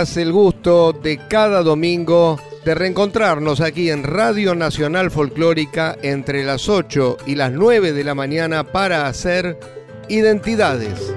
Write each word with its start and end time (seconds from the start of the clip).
El 0.00 0.32
gusto 0.32 0.94
de 0.94 1.18
cada 1.28 1.62
domingo 1.62 2.40
de 2.64 2.74
reencontrarnos 2.74 3.60
aquí 3.60 3.90
en 3.90 4.02
Radio 4.02 4.54
Nacional 4.54 5.10
Folclórica 5.10 5.94
entre 6.00 6.42
las 6.42 6.70
8 6.70 7.18
y 7.26 7.34
las 7.34 7.52
9 7.52 7.92
de 7.92 8.02
la 8.02 8.14
mañana 8.14 8.64
para 8.64 9.06
hacer 9.06 9.60
identidades. 10.08 11.14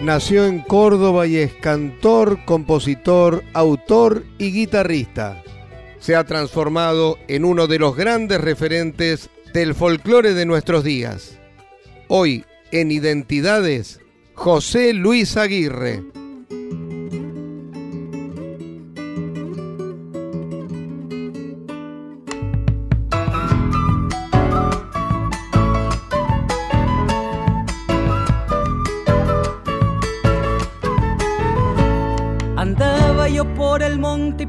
Nació 0.00 0.46
en 0.46 0.60
Córdoba 0.60 1.26
y 1.26 1.36
es 1.36 1.52
cantor, 1.52 2.46
compositor, 2.46 3.44
autor 3.52 4.24
y 4.38 4.52
guitarrista 4.52 5.44
se 6.04 6.16
ha 6.16 6.24
transformado 6.24 7.16
en 7.28 7.46
uno 7.46 7.66
de 7.66 7.78
los 7.78 7.96
grandes 7.96 8.38
referentes 8.38 9.30
del 9.54 9.74
folclore 9.74 10.34
de 10.34 10.44
nuestros 10.44 10.82
días. 10.82 11.38
Hoy, 12.08 12.44
en 12.72 12.90
Identidades, 12.90 14.00
José 14.34 14.92
Luis 14.92 15.36
Aguirre. 15.36 16.02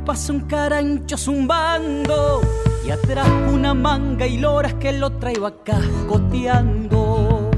pasa 0.06 0.34
un 0.34 0.42
carancho 0.42 1.18
zumbando 1.18 2.42
y 2.42 2.65
atrás 2.96 3.28
una 3.52 3.74
manga 3.74 4.26
y 4.26 4.38
loras 4.38 4.74
que 4.76 4.92
lo 4.94 5.12
traigo 5.12 5.46
acá 5.48 5.80
goteando. 6.08 7.52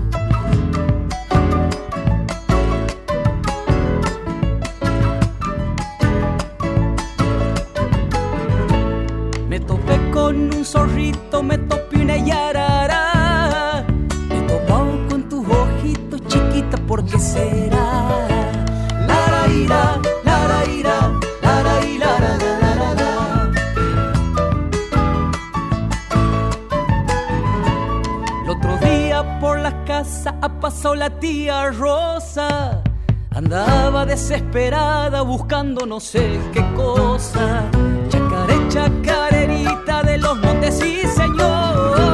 Me 9.47 9.59
topé 9.59 9.97
con 10.11 10.35
un 10.55 10.65
zorrito, 10.65 11.43
me 11.43 11.57
topé 11.57 11.86
tía 31.19 31.69
Rosa. 31.71 32.83
Andaba 33.31 34.05
desesperada 34.05 35.21
buscando 35.21 35.85
no 35.85 35.99
sé 35.99 36.39
qué 36.53 36.63
cosa. 36.75 37.69
Chacaré, 38.09 38.67
chacarerita 38.69 40.03
de 40.03 40.17
los 40.17 40.37
montes, 40.39 40.79
sí 40.79 41.01
señor. 41.15 42.06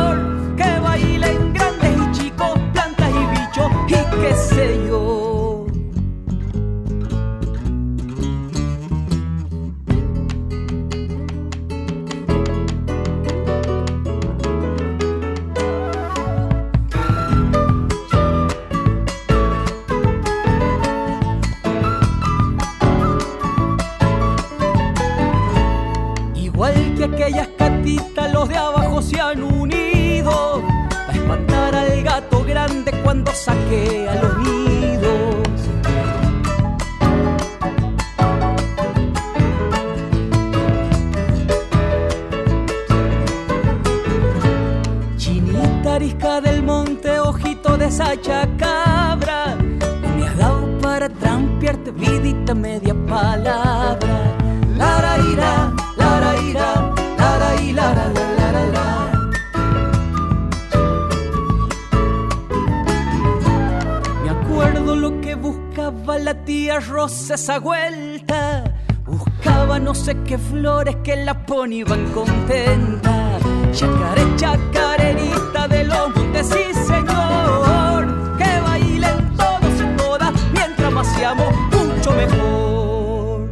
Buscaba 65.74 66.20
la 66.20 66.34
tía 66.46 66.80
Rosa 66.80 67.34
esa 67.34 67.60
vuelta. 67.60 68.64
Buscaba 69.06 69.80
no 69.80 69.96
sé 69.96 70.16
qué 70.24 70.38
flores 70.38 70.96
que 71.04 71.16
la 71.16 71.46
ponían 71.46 72.12
contenta. 72.12 73.40
Chacaré, 73.72 74.36
chacarerita 74.36 75.68
de 75.68 75.84
los 75.86 76.16
montes, 76.16 76.48
sí 76.48 76.80
señor. 76.86 78.38
Que 78.38 78.60
bailen 78.62 79.36
todos 79.36 79.82
y 79.82 79.98
todas 79.98 80.32
mientras 80.54 80.94
maciamos 80.94 81.54
mucho 81.72 82.12
mejor. 82.12 83.50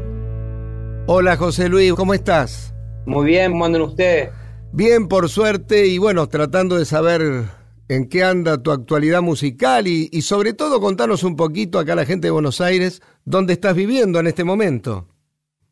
Hola 1.08 1.38
José 1.38 1.70
Luis, 1.70 1.94
¿cómo 1.94 2.14
estás? 2.14 2.72
Muy 3.08 3.26
bien, 3.26 3.52
¿cómo 3.52 3.66
andan 3.66 3.82
ustedes? 3.82 4.30
Bien, 4.72 5.08
por 5.08 5.28
suerte, 5.28 5.88
y 5.88 5.98
bueno, 5.98 6.30
tratando 6.30 6.78
de 6.78 6.86
saber 6.86 7.46
en 7.92 8.08
qué 8.08 8.24
anda 8.24 8.58
tu 8.64 8.72
actualidad 8.72 9.22
musical 9.22 9.86
y, 9.86 10.22
sobre 10.22 10.54
todo 10.54 10.80
contanos 10.80 11.24
un 11.24 11.36
poquito 11.36 11.78
acá 11.78 11.92
a 11.92 11.98
la 11.98 12.06
gente 12.06 12.28
de 12.28 12.32
Buenos 12.32 12.62
Aires, 12.62 13.02
dónde 13.26 13.52
estás 13.52 13.76
viviendo 13.76 14.18
en 14.22 14.28
este 14.28 14.46
momento. 14.46 15.10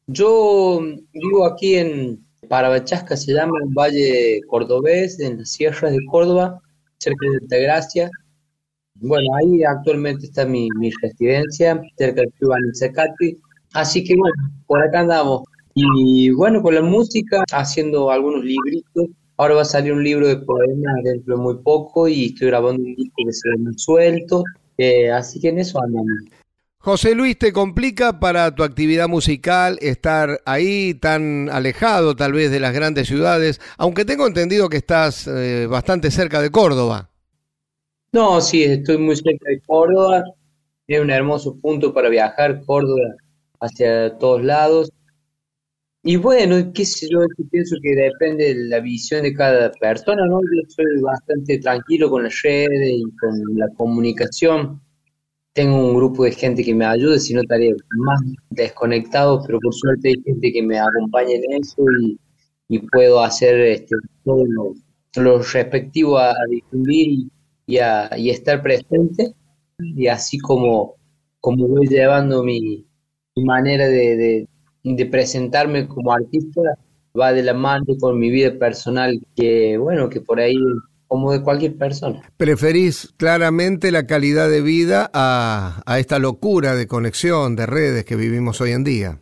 Yo 0.08 0.82
vivo 1.14 1.46
aquí 1.46 1.76
en 1.76 2.20
Parabachasca, 2.50 3.16
se 3.16 3.34
llama 3.34 3.54
un 3.64 3.74
valle 3.74 4.42
cordobés, 4.50 5.18
en 5.22 5.38
las 5.38 5.52
sierras 5.52 5.94
de 5.94 6.00
Córdoba, 6.12 6.60
cerca 6.98 7.26
de 7.32 7.38
Altagracia. 7.38 8.12
Bueno, 8.96 9.28
ahí 9.38 9.64
actualmente 9.64 10.26
está 10.26 10.46
mi, 10.46 10.68
residencia, 11.02 11.82
cerca 11.98 12.20
del 12.20 12.34
Club 12.34 12.52
Anizacati. 12.52 13.38
Así 13.72 14.04
que 14.04 14.16
bueno, 14.18 14.36
por 14.68 14.84
acá 14.84 15.02
andamos. 15.02 15.44
Y 15.74 16.32
bueno, 16.32 16.62
con 16.62 16.76
la 16.76 16.82
música, 16.82 17.46
haciendo 17.54 18.12
algunos 18.12 18.44
libritos 18.44 19.08
Ahora 19.40 19.56
va 19.56 19.62
a 19.62 19.66
salir 19.66 19.94
un 19.94 20.04
libro 20.04 20.28
de 20.28 20.36
poemas 20.36 20.96
dentro 21.02 21.38
de 21.38 21.42
muy 21.42 21.56
poco 21.64 22.10
y 22.10 22.26
estoy 22.26 22.50
grabando 22.50 22.84
un 22.84 22.94
disco 22.94 23.16
que 23.26 23.32
se 23.32 23.50
ve 23.50 23.72
suelto. 23.78 24.44
Eh, 24.78 25.10
así 25.10 25.40
que 25.40 25.48
en 25.48 25.60
eso 25.60 25.82
andamos. 25.82 26.12
José 26.80 27.16
Luis, 27.16 27.40
¿te 27.40 27.54
complica 27.54 28.20
para 28.20 28.54
tu 28.54 28.64
actividad 28.64 29.08
musical 29.08 29.80
estar 29.82 30.42
ahí 30.46 30.94
tan 30.94 31.50
alejado 31.52 32.18
tal 32.18 32.34
vez 32.34 32.52
de 32.52 32.60
las 32.60 32.74
grandes 32.74 33.08
ciudades? 33.08 33.62
Aunque 33.78 34.04
tengo 34.04 34.28
entendido 34.28 34.68
que 34.68 34.76
estás 34.76 35.26
eh, 35.28 35.68
bastante 35.68 36.12
cerca 36.12 36.42
de 36.42 36.52
Córdoba. 36.52 37.10
No, 38.12 38.42
sí, 38.42 38.66
estoy 38.66 38.98
muy 38.98 39.16
cerca 39.16 39.50
de 39.50 39.62
Córdoba. 39.62 40.26
Es 40.86 41.00
un 41.00 41.12
hermoso 41.12 41.58
punto 41.62 41.94
para 41.94 42.10
viajar, 42.10 42.62
Córdoba, 42.66 43.16
hacia 43.62 44.18
todos 44.18 44.44
lados. 44.44 44.92
Y 46.12 46.16
bueno, 46.16 46.56
qué 46.74 46.86
sé 46.86 47.08
yo, 47.08 47.20
pienso 47.52 47.76
que 47.84 47.94
depende 47.94 48.56
de 48.56 48.68
la 48.68 48.80
visión 48.80 49.22
de 49.22 49.32
cada 49.32 49.72
persona, 49.74 50.26
¿no? 50.26 50.40
Yo 50.42 50.68
soy 50.68 51.00
bastante 51.02 51.60
tranquilo 51.60 52.10
con 52.10 52.24
las 52.24 52.42
redes 52.42 52.94
y 52.98 53.04
con 53.18 53.40
la 53.56 53.68
comunicación. 53.78 54.82
tengo 55.54 55.78
un 55.78 55.96
grupo 55.96 56.24
de 56.24 56.32
gente 56.32 56.64
que 56.64 56.74
me 56.74 56.86
ayude, 56.86 57.20
si 57.20 57.36
no 57.36 57.42
estaría 57.42 57.76
más 57.92 58.22
desconectado, 58.50 59.44
pero 59.46 59.60
por 59.60 59.72
suerte 59.72 60.10
hay 60.10 60.16
gente 60.24 60.52
que 60.52 60.64
me 60.64 60.80
acompaña 60.80 61.36
en 61.36 61.62
eso 61.62 61.84
y, 62.70 62.80
puedo 62.92 63.22
hacer 63.22 63.60
este, 63.60 63.96
todo 64.26 64.46
lo, 65.16 65.44
respectivo 65.44 66.18
a, 66.18 66.34
difundir 66.50 67.30
y, 67.68 67.78
a, 67.78 68.08
estar 68.08 68.64
presente, 68.64 69.36
y 69.78 70.08
así 70.08 70.40
como, 70.40 70.96
como 71.40 71.68
voy 71.68 71.88
llevando 71.88 72.44
mi, 72.44 72.88
manera 73.36 73.88
de, 73.88 74.18
de 74.18 74.48
presentarme 75.10 75.88
como 75.88 76.14
artista, 76.14 76.62
va 77.20 77.34
de 77.34 77.44
la 77.44 77.54
mano 77.54 77.86
con 78.00 78.20
mi 78.20 78.30
vida 78.30 78.58
personal, 78.58 79.20
que 79.36 79.78
bueno, 79.78 80.10
que 80.10 80.22
por 80.22 80.40
ahí 80.40 80.58
como 81.08 81.32
de 81.32 81.42
cualquier 81.42 81.76
persona. 81.76 82.22
Preferís 82.38 83.14
claramente 83.18 83.92
la 83.92 84.06
calidad 84.06 84.48
de 84.48 84.62
vida 84.62 85.10
a, 85.12 85.82
esta 85.98 86.20
locura 86.20 86.76
de 86.76 86.86
conexión, 86.86 87.56
de 87.56 87.66
redes 87.66 88.06
que 88.06 88.16
vivimos 88.16 88.62
hoy 88.62 88.72
en 88.72 88.84
día. 88.84 89.20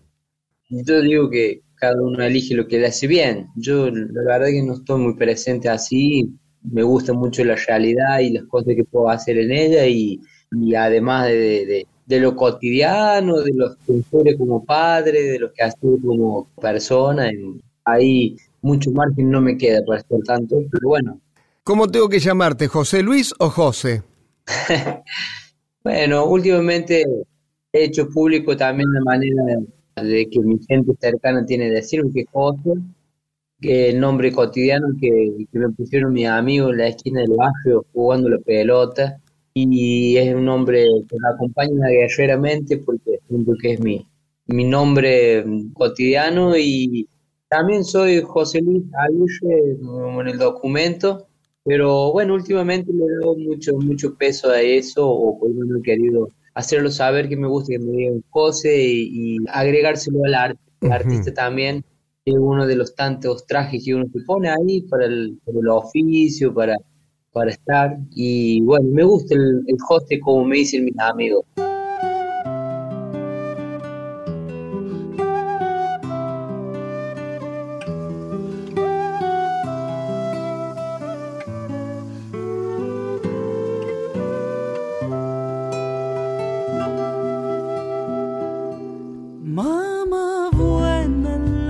Yo 0.69 1.01
digo 1.01 1.29
que 1.29 1.61
cada 1.75 2.01
uno 2.01 2.21
elige 2.23 2.55
lo 2.55 2.67
que 2.67 2.77
le 2.77 2.87
hace 2.87 3.07
bien. 3.07 3.47
Yo 3.55 3.89
la 3.89 4.23
verdad 4.23 4.47
que 4.47 4.63
no 4.63 4.73
estoy 4.73 4.99
muy 4.99 5.15
presente 5.15 5.69
así, 5.69 6.37
me 6.61 6.83
gusta 6.83 7.13
mucho 7.13 7.43
la 7.45 7.55
realidad 7.55 8.19
y 8.19 8.31
las 8.31 8.43
cosas 8.45 8.73
que 8.75 8.83
puedo 8.83 9.09
hacer 9.09 9.37
en 9.37 9.51
ella 9.51 9.85
y, 9.87 10.19
además 10.75 11.27
de, 11.27 11.87
lo 12.07 12.35
cotidiano, 12.35 13.41
de 13.41 13.53
los 13.53 13.75
que 13.77 14.37
como 14.37 14.63
padre, 14.63 15.23
de 15.23 15.39
lo 15.39 15.51
que 15.51 15.63
hace 15.63 15.77
como 15.81 16.49
persona, 16.61 17.29
ahí 17.83 18.37
mucho 18.61 18.91
margen 18.91 19.29
no 19.29 19.41
me 19.41 19.57
queda 19.57 19.81
para 19.85 19.99
estar 19.99 20.19
tanto, 20.25 20.57
pero 20.71 20.87
bueno, 20.89 21.19
¿Cómo 21.67 21.89
tengo 21.89 22.07
que 22.07 22.19
llamarte, 22.19 22.69
José 22.69 23.03
Luis 23.03 23.33
o 23.39 23.49
José? 23.49 24.01
bueno, 25.83 26.25
últimamente 26.25 27.03
he 27.73 27.83
hecho 27.83 28.07
público 28.07 28.55
también 28.55 28.87
la 28.93 29.01
manera 29.01 29.43
de 30.01 30.29
que 30.29 30.39
mi 30.39 30.59
gente 30.65 30.93
cercana 31.01 31.45
tiene 31.45 31.65
de 31.65 31.71
decirme 31.71 32.09
que 32.13 32.23
José, 32.31 32.71
que 33.59 33.89
el 33.89 33.99
nombre 33.99 34.31
cotidiano 34.31 34.87
que, 34.97 35.45
me 35.51 35.67
pusieron 35.71 36.13
mis 36.13 36.27
amigos 36.27 36.71
en 36.71 36.77
la 36.77 36.87
esquina 36.87 37.19
del 37.19 37.35
barrio 37.35 37.85
jugando 37.91 38.29
la 38.29 38.39
pelota, 38.39 39.19
y 39.69 40.17
es 40.17 40.33
un 40.35 40.45
nombre 40.45 40.85
que 41.07 41.15
me 41.19 41.29
acompaña 41.33 41.87
guerreramente 41.89 42.77
porque 42.77 43.19
siento 43.27 43.53
que 43.61 43.73
es 43.73 43.79
mi, 43.79 44.05
mi 44.47 44.63
nombre 44.63 45.45
cotidiano 45.73 46.57
y 46.57 47.07
también 47.49 47.83
soy 47.83 48.21
José 48.21 48.61
Luis 48.61 48.83
Aluche 48.93 49.47
en 50.19 50.27
el 50.27 50.37
documento 50.37 51.27
pero 51.67 52.13
bueno, 52.13 52.35
últimamente 52.35 52.93
le 52.93 53.03
doy 53.21 53.45
mucho, 53.45 53.75
mucho 53.75 54.15
peso 54.15 54.49
a 54.49 54.61
eso, 54.61 55.05
o 55.05 55.37
por 55.37 55.49
no 55.49 55.77
he 55.77 55.81
querido 55.81 56.29
hacerlo 56.53 56.89
saber 56.89 57.27
que 57.27 57.35
me 57.35 57.49
gusta 57.49 57.73
que 57.73 57.79
me 57.79 57.91
digan 57.91 58.23
José 58.29 58.73
y, 58.81 59.37
agregárselo 59.49 60.23
al 60.23 60.33
arte. 60.33 60.61
El 60.79 60.93
artista 60.93 61.33
también 61.33 61.83
es 62.23 62.35
uno 62.39 62.65
de 62.65 62.77
los 62.77 62.95
tantos 62.95 63.45
trajes 63.45 63.83
que 63.83 63.95
uno 63.95 64.05
se 64.13 64.21
pone 64.21 64.47
ahí 64.47 64.83
para 64.83 65.07
el, 65.07 65.37
oficio, 65.69 66.53
para, 66.53 66.77
para 67.31 67.51
estar. 67.51 67.97
Y 68.11 68.61
bueno, 68.61 68.89
me 68.91 69.03
gusta 69.03 69.35
el, 69.35 69.63
el 69.67 69.77
José 69.79 70.19
como 70.19 70.45
me 70.45 70.57
dicen 70.57 70.85
mis 70.85 70.99
amigos. 70.99 71.45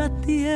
altiva 0.08 0.48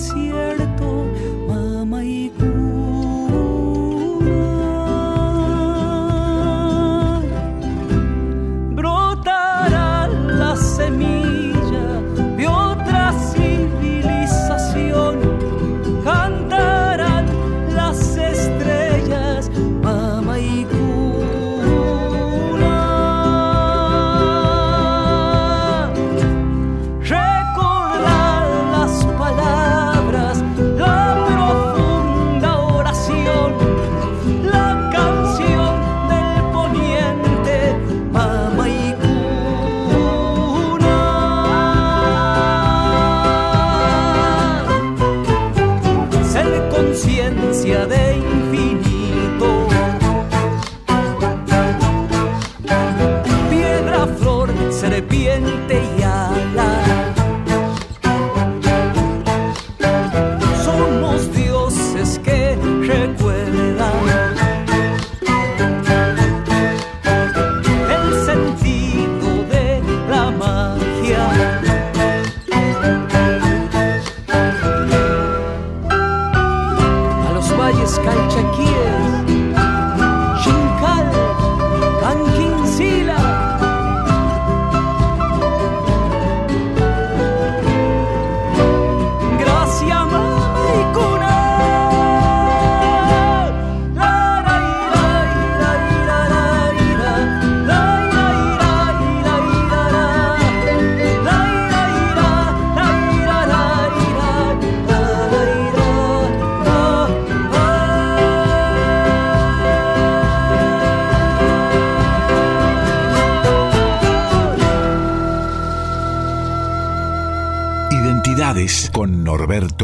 desierto. 0.00 0.59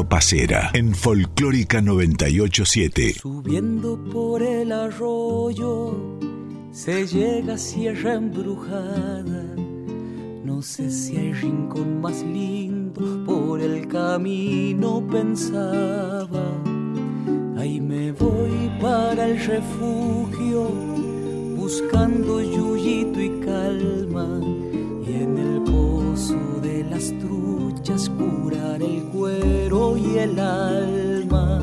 Pacera 0.09 0.71
en 0.73 0.95
Folclórica 0.95 1.81
987. 1.81 3.15
Subiendo 3.15 3.99
por 4.13 4.43
el 4.43 4.73
arroyo 4.73 6.19
se 6.71 7.07
llega 7.07 7.55
a 7.55 7.59
Sierra 7.59 8.15
Embrujada. 8.15 9.45
No 10.45 10.63
sé 10.63 10.91
si 10.91 11.17
hay 11.17 11.33
rincón 11.33 12.01
más 12.01 12.23
lindo, 12.23 13.25
por 13.25 13.61
el 13.61 13.89
camino 13.89 15.07
pensaba. 15.11 16.47
Ahí 17.59 17.81
me 17.81 18.13
voy 18.13 18.71
para 18.81 19.27
el 19.27 19.39
refugio, 19.39 20.71
buscando 21.57 22.41
yuyito 22.43 23.21
y 23.21 23.31
calma. 23.41 24.41
Y 25.07 25.15
en 25.15 25.39
el 25.39 25.66
de 26.35 26.85
las 26.90 27.12
truchas 27.18 28.11
curar 28.11 28.83
el 28.83 29.04
cuero 29.12 29.97
y 29.97 30.18
el 30.18 30.38
alma. 30.40 31.61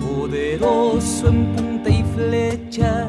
Poderoso 0.00 1.28
en 1.28 1.54
punta 1.54 1.90
y 1.90 2.02
flecha 2.14 3.08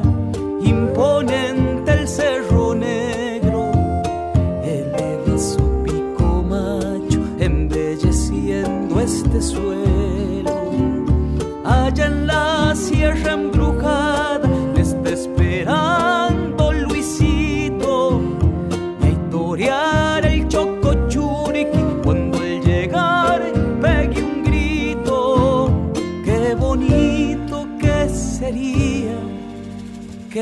imponente 0.62 1.92
el 1.92 2.06
cerro 2.06 2.74
negro, 2.74 3.72
eleva 4.62 5.38
su 5.38 5.82
pico 5.82 6.44
macho, 6.48 7.20
embelleciendo 7.40 9.00
este 9.00 9.42
suelo. 9.42 10.70
Allá 11.64 12.06
en 12.06 12.26
la 12.26 12.74
sierra 12.76 13.32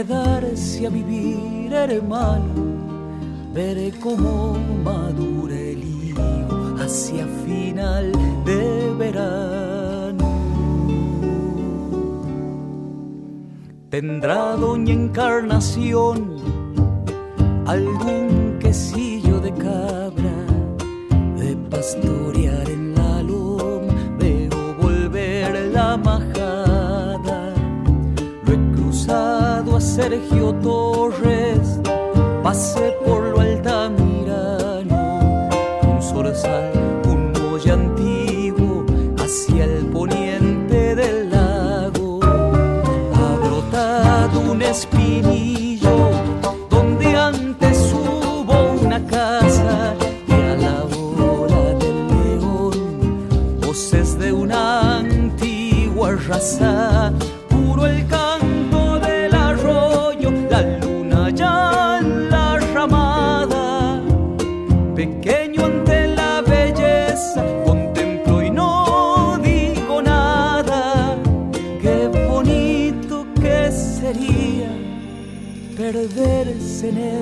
quedarse 0.01 0.87
a 0.87 0.91
vivir, 0.91 1.73
hermano. 1.73 2.55
Veré 3.53 3.93
cómo 4.01 4.57
madura 4.83 5.55
el 5.55 5.83
higo 5.85 6.77
hacia 6.79 7.27
final 7.45 8.13
de 8.45 8.95
verano. 8.99 10.29
Tendrá 13.91 14.57
doña 14.57 14.95
Encarnación 14.95 16.37
algún 17.67 18.59
quesillo 18.59 19.39
de 19.41 19.53
cabra 19.53 20.37
de 21.37 21.57
pastorear 21.69 22.71
en 22.71 22.90
Sergio 30.31 30.53
Torres, 30.63 31.81
pasé 32.43 32.93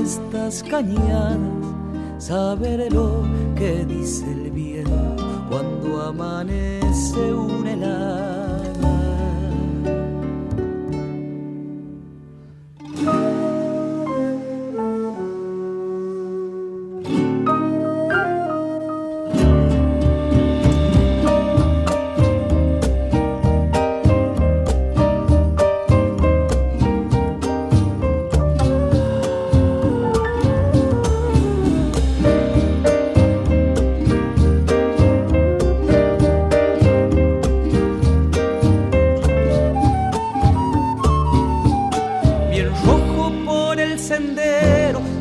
estas 0.09 0.63
cañadas, 0.63 1.37
saber 2.17 2.91
lo 2.91 3.25
que 3.55 3.85
dice 3.85 4.25
el 4.33 4.51
viento 4.51 5.17
cuando 5.51 6.01
amanece 6.01 7.35
un 7.35 7.67
helada. 7.67 8.38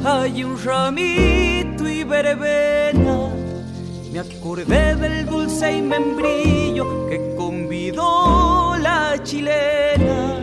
Hay 0.05 0.43
un 0.43 0.57
ramito 0.63 1.87
y 1.87 2.03
verbena. 2.03 3.29
Me 4.11 4.19
acordé 4.19 4.95
del 4.95 5.25
dulce 5.25 5.77
y 5.77 5.81
membrillo 5.81 7.07
que 7.07 7.35
convidó 7.35 8.75
la 8.77 9.21
chilena. 9.23 10.39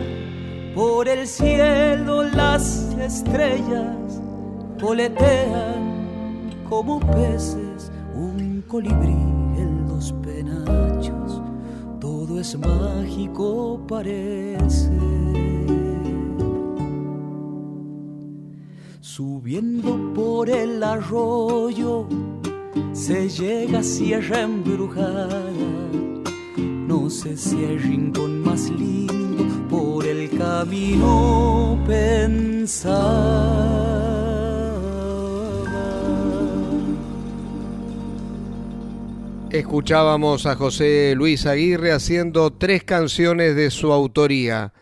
Por 0.75 1.07
el 1.07 1.27
cielo 1.27 2.23
las 2.23 2.93
estrellas 2.99 4.21
voletean 4.79 5.95
como 6.69 6.99
peces, 6.99 7.91
un 8.13 8.63
colibrí 8.67 9.11
en 9.11 9.87
los 9.87 10.11
penachos. 10.13 11.41
Todo 11.99 12.39
es 12.39 12.57
mágico, 12.57 13.79
parece. 13.87 15.14
Subiendo 19.15 20.13
por 20.13 20.49
el 20.49 20.83
arroyo 20.83 22.05
se 22.91 23.29
llega 23.29 23.79
a 23.79 23.83
sierra 23.83 24.41
embrujada. 24.41 25.41
No 26.57 27.09
sé 27.09 27.37
si 27.37 27.63
hay 27.63 27.77
rincón 27.77 28.41
más 28.41 28.69
lindo 28.71 29.45
por 29.69 30.05
el 30.05 30.29
camino 30.37 31.81
pensaba. 31.87 33.05
Escuchábamos 39.49 40.45
a 40.45 40.57
José 40.57 41.13
Luis 41.15 41.45
Aguirre 41.45 41.93
haciendo 41.93 42.51
tres 42.51 42.83
canciones 42.83 43.55
de 43.55 43.71
su 43.71 43.93
autoría. 43.93 44.73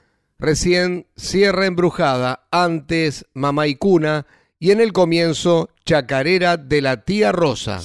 Recién 0.44 1.08
Sierra 1.16 1.68
Embrujada, 1.68 2.48
antes 2.52 3.26
Mamá 3.34 3.68
y 3.68 3.76
Cuna 3.76 4.28
y 4.60 4.72
en 4.72 4.82
el 4.82 4.92
comienzo 4.92 5.70
Chacarera 5.86 6.58
de 6.58 6.82
la 6.82 7.06
Tía 7.06 7.32
Rosa. 7.32 7.80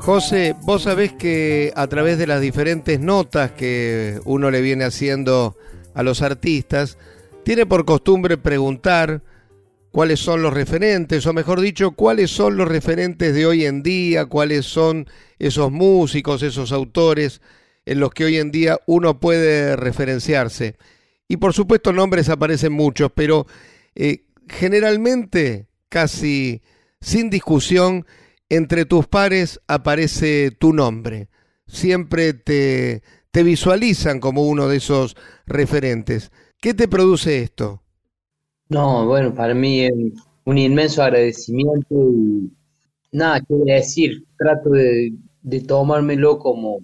José, 0.00 0.56
vos 0.62 0.84
sabés 0.84 1.12
que 1.12 1.74
a 1.76 1.86
través 1.88 2.16
de 2.16 2.26
las 2.26 2.40
diferentes 2.40 3.00
notas 3.00 3.50
que 3.50 4.18
uno 4.24 4.50
le 4.50 4.62
viene 4.62 4.84
haciendo 4.84 5.58
a 5.96 6.02
los 6.02 6.22
artistas, 6.22 6.98
tiene 7.42 7.66
por 7.66 7.84
costumbre 7.84 8.36
preguntar 8.36 9.22
cuáles 9.90 10.20
son 10.20 10.42
los 10.42 10.52
referentes, 10.52 11.26
o 11.26 11.32
mejor 11.32 11.60
dicho, 11.60 11.92
cuáles 11.92 12.30
son 12.30 12.58
los 12.58 12.68
referentes 12.68 13.34
de 13.34 13.46
hoy 13.46 13.64
en 13.64 13.82
día, 13.82 14.26
cuáles 14.26 14.66
son 14.66 15.08
esos 15.38 15.72
músicos, 15.72 16.42
esos 16.42 16.70
autores 16.70 17.40
en 17.86 17.98
los 17.98 18.12
que 18.12 18.26
hoy 18.26 18.36
en 18.36 18.50
día 18.50 18.78
uno 18.86 19.20
puede 19.20 19.74
referenciarse. 19.74 20.76
Y 21.28 21.38
por 21.38 21.54
supuesto 21.54 21.94
nombres 21.94 22.28
aparecen 22.28 22.74
muchos, 22.74 23.10
pero 23.14 23.46
eh, 23.94 24.24
generalmente, 24.48 25.66
casi 25.88 26.60
sin 27.00 27.30
discusión, 27.30 28.04
entre 28.50 28.84
tus 28.84 29.06
pares 29.06 29.60
aparece 29.66 30.50
tu 30.50 30.74
nombre. 30.74 31.28
Siempre 31.66 32.34
te, 32.34 33.02
te 33.36 33.42
visualizan 33.42 34.18
como 34.18 34.48
uno 34.48 34.66
de 34.66 34.78
esos 34.78 35.14
referentes. 35.44 36.32
¿Qué 36.58 36.72
te 36.72 36.88
produce 36.88 37.42
esto? 37.42 37.82
No, 38.70 39.04
bueno, 39.04 39.34
para 39.34 39.52
mí 39.52 39.84
es 39.84 39.92
un 40.46 40.56
inmenso 40.56 41.02
agradecimiento 41.02 41.84
y 41.90 42.50
nada 43.12 43.42
que 43.42 43.54
decir. 43.66 44.24
Trato 44.38 44.70
de, 44.70 45.12
de 45.42 45.60
tomármelo 45.60 46.38
como, 46.38 46.78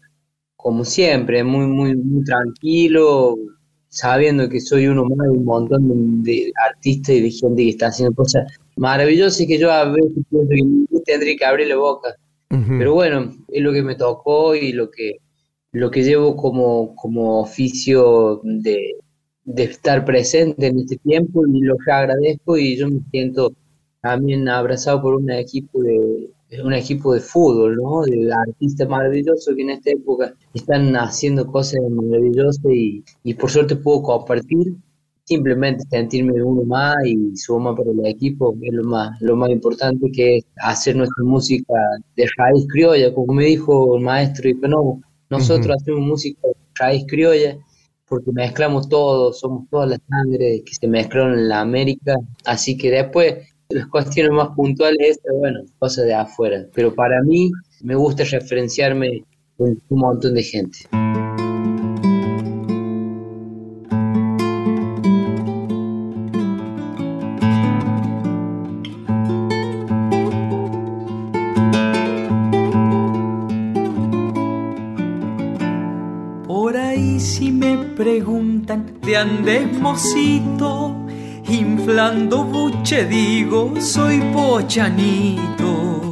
como 0.55 0.85
siempre, 0.85 1.43
muy, 1.43 1.67
muy, 1.69 1.97
muy 1.97 2.23
tranquilo, 2.23 3.39
sabiendo 3.89 4.47
que 4.51 4.61
soy 4.61 4.89
uno 4.89 5.07
más 5.07 5.29
de 5.29 5.33
un 5.33 5.47
montón 5.47 6.23
de, 6.23 6.53
artistas 6.69 7.15
y 7.15 7.23
de 7.23 7.31
gente 7.31 7.63
que 7.63 7.71
está 7.71 7.87
haciendo 7.87 8.15
cosas 8.15 8.45
maravillosas 8.77 9.41
y 9.41 9.47
que 9.47 9.59
yo 9.59 9.73
a 9.73 9.87
veces 9.87 10.23
pienso 10.29 10.51
que 10.51 11.01
tendría 11.07 11.35
que 11.35 11.45
abrir 11.47 11.69
la 11.69 11.77
boca. 11.77 12.15
Pero 12.51 12.93
bueno, 12.93 13.35
es 13.49 13.63
lo 13.63 13.73
que 13.73 13.83
me 13.83 13.95
tocó 13.95 14.55
y 14.55 14.75
lo 14.75 14.91
que, 14.91 15.17
lo 15.73 15.91
que 15.91 16.03
llevo 16.05 16.37
como, 16.37 16.95
como 16.97 17.41
oficio 17.41 18.41
de, 18.45 18.97
de 19.45 19.65
estar 19.65 20.05
presente 20.05 20.67
en 20.67 20.79
este 20.81 20.97
tiempo 20.99 21.47
y 21.47 21.61
lo 21.63 21.77
que 21.85 21.93
agradezco 21.93 22.59
y 22.59 22.77
yo 22.77 22.89
me 22.89 23.01
siento 23.11 23.53
también 24.03 24.49
abrazado 24.49 25.03
por 25.03 25.15
un 25.15 25.31
equipo 25.31 25.83
de 25.83 26.31
un 26.63 26.75
equipo 26.75 27.15
de 27.15 27.21
fútbol, 27.21 27.77
¿no? 27.77 28.03
De 28.03 28.31
artistas 28.31 28.87
maravillosos 28.89 29.55
que 29.57 29.63
en 29.63 29.71
esta 29.71 29.91
época 29.91 30.35
están 30.53 30.95
haciendo 30.97 31.47
cosas 31.47 31.81
maravillosas 31.91 32.63
y, 32.71 33.03
y 33.25 33.35
por 33.35 33.51
suerte 33.51 33.77
puedo 33.77 34.03
compartir 34.03 34.75
simplemente 35.25 35.85
sentirme 35.89 36.43
uno 36.43 36.63
más 36.65 36.97
y 37.07 37.37
suma 37.37 37.75
para 37.75 37.91
el 37.93 38.07
equipo 38.07 38.55
es 38.61 38.73
lo 38.75 38.85
más 38.85 39.21
lo 39.23 39.37
más 39.37 39.51
importante 39.51 40.11
que 40.13 40.39
es 40.39 40.45
hacer 40.57 40.97
nuestra 40.97 41.25
música 41.25 41.75
de 42.17 42.27
raíz 42.37 42.67
criolla 42.69 43.15
como 43.15 43.35
me 43.35 43.45
dijo 43.47 43.97
el 43.97 44.03
maestro 44.03 44.51
nosotros 45.33 45.77
hacemos 45.81 46.01
música 46.03 46.41
de 46.47 46.55
raíz 46.75 47.05
criolla 47.09 47.57
porque 48.07 48.31
mezclamos 48.33 48.91
todo, 48.91 49.33
somos 49.33 49.67
todas 49.71 49.89
las 49.89 50.01
sangre 50.07 50.63
que 50.67 50.75
se 50.75 50.87
mezclaron 50.87 51.33
en 51.33 51.49
la 51.49 51.61
América, 51.61 52.15
así 52.45 52.77
que 52.77 52.91
después 52.91 53.49
las 53.71 53.87
cuestiones 53.87 54.33
más 54.33 54.49
puntuales, 54.55 55.19
bueno, 55.41 55.61
cosas 55.79 56.05
de 56.05 56.15
afuera, 56.15 56.67
pero 56.75 56.95
para 56.95 57.23
mí 57.23 57.51
me 57.81 57.95
gusta 57.95 58.25
referenciarme 58.25 59.25
con 59.57 59.81
un 59.89 59.99
montón 59.99 60.35
de 60.35 60.43
gente. 60.43 60.81
Andes 79.23 79.69
inflando 81.49 82.43
buche 82.43 83.05
digo 83.05 83.75
soy 83.81 84.21
pochanito. 84.33 86.11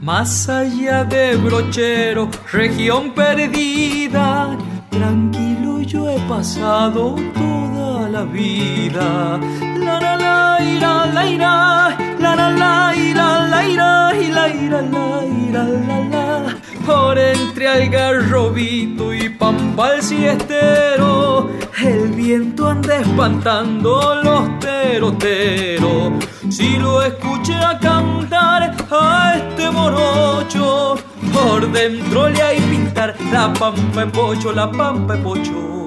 Más 0.00 0.48
allá 0.48 1.04
de 1.04 1.36
brochero, 1.36 2.28
región 2.52 3.12
perdida, 3.12 4.56
tranquilo 4.90 5.80
yo 5.82 6.08
he 6.10 6.18
pasado 6.28 7.16
toda 7.34 8.08
la 8.08 8.22
vida. 8.24 9.40
La 9.78 10.00
la 10.00 10.16
la 10.16 10.58
ira, 10.62 11.06
la 11.06 11.26
ira, 11.26 12.09
la 12.20 12.34
la 12.36 12.50
la 12.50 12.96
ira, 12.96 13.46
la 13.48 13.68
ira, 13.68 14.12
y 14.14 14.30
la 14.30 14.48
ira, 14.48 14.82
la 14.82 15.24
ira, 15.26 15.64
la 15.64 15.98
la. 16.12 16.56
Por 16.86 17.18
entre 17.18 17.68
algarrobito 17.68 19.14
y 19.14 19.28
pampa 19.28 20.00
siestero, 20.00 21.50
el 21.82 22.08
viento 22.08 22.68
anda 22.68 22.96
espantando 22.96 24.20
los 24.22 24.58
teroteros. 24.58 26.12
Si 26.48 26.78
lo 26.78 27.02
escuché 27.02 27.54
a 27.54 27.78
cantar 27.78 28.74
a 28.90 29.34
este 29.36 29.70
morocho, 29.70 30.96
por 31.32 31.70
dentro 31.72 32.28
le 32.28 32.42
hay 32.42 32.60
pintar 32.60 33.14
la 33.32 33.52
pampa 33.52 34.02
en 34.02 34.10
pocho, 34.10 34.52
la 34.52 34.70
pampa 34.70 35.14
en 35.14 35.22
pocho. 35.22 35.79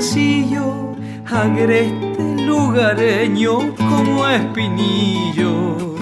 Sencillo, 0.00 0.94
agreste 1.24 2.22
lugareño 2.44 3.74
como 3.76 4.28
espinillo. 4.28 5.96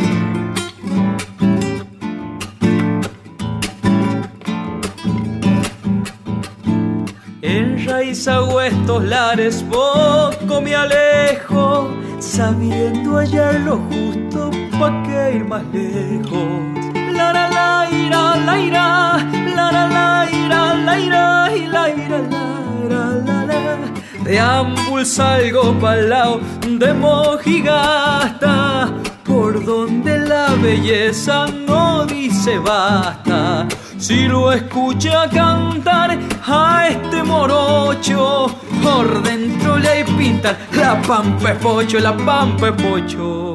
Enraizado 7.41 8.61
estos 8.61 9.05
lares, 9.05 9.65
poco 9.71 10.61
me 10.61 10.75
alejo, 10.75 11.89
sabiendo 12.19 13.19
hallar 13.19 13.61
lo 13.61 13.77
justo 13.91 14.51
pa' 14.79 15.03
que 15.05 15.37
ir 15.37 15.45
más 15.45 15.63
lejos 15.73 16.85
la 17.15 17.33
la 17.33 17.49
la 17.49 17.89
ira 17.91 18.37
la 18.47 18.59
ira 18.59 18.87
la 19.57 19.67
la 19.77 19.85
la 19.97 20.29
ira 20.31 20.75
la 20.87 20.99
ira 20.99 21.57
y 21.57 21.67
la 21.67 21.89
ira 21.91 22.19
la 22.31 22.44
la 24.25 24.31
de 24.31 24.39
ambul 24.39 25.05
salgo 25.05 25.75
pa'l 25.81 26.09
lado 26.09 26.41
de 26.67 26.93
mojigasta 26.95 28.93
por 29.25 29.65
donde 29.65 30.19
la 30.19 30.55
belleza 30.63 31.47
no 31.47 32.05
dice 32.07 32.59
basta. 32.59 33.67
Si 33.99 34.27
lo 34.29 34.53
escucha 34.53 35.29
cantar 35.31 36.19
a 36.47 36.89
este 36.89 37.23
morocho 37.23 38.55
por 38.83 39.23
dentro 39.23 39.79
le 39.79 40.05
pintan 40.05 40.57
la 40.73 41.01
pampa 41.03 41.55
pocho 41.55 41.99
la 41.99 42.17
pampa 42.17 42.73
pocho 42.77 43.55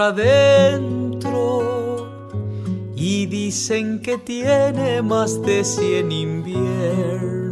Adentro 0.00 1.58
y 2.94 3.26
dicen 3.26 4.00
que 4.00 4.18
tiene 4.18 5.02
más 5.02 5.42
de 5.42 5.64
cien 5.64 6.10
inviernos 6.12 7.48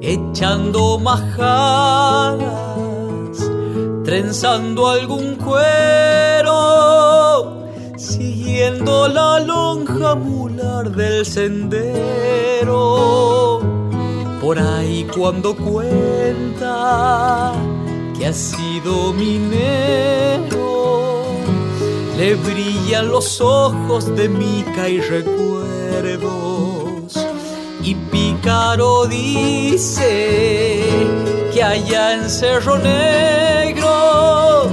echando 0.00 0.98
majadas, 0.98 2.40
trenzando 4.04 4.88
algún 4.88 5.36
cuero, 5.36 6.48
siguiendo 7.96 9.08
la 9.08 9.40
lonja 9.40 10.14
mular 10.14 10.90
del 10.90 11.26
sendero. 11.26 12.70
Por 14.40 14.58
ahí 14.58 15.06
cuando 15.14 15.54
cuenta 15.54 17.52
que 18.18 18.26
ha 18.26 18.32
sido 18.32 19.12
minero. 19.12 20.59
Le 22.20 22.34
brillan 22.34 23.08
los 23.08 23.40
ojos 23.40 24.14
de 24.14 24.28
mica 24.28 24.90
y 24.90 25.00
recuerdos 25.00 26.28
Y 27.82 27.94
Pícaro 27.94 29.06
dice 29.06 30.84
que 31.50 31.62
allá 31.62 32.12
en 32.16 32.28
Cerro 32.28 32.76
Negro 32.76 34.68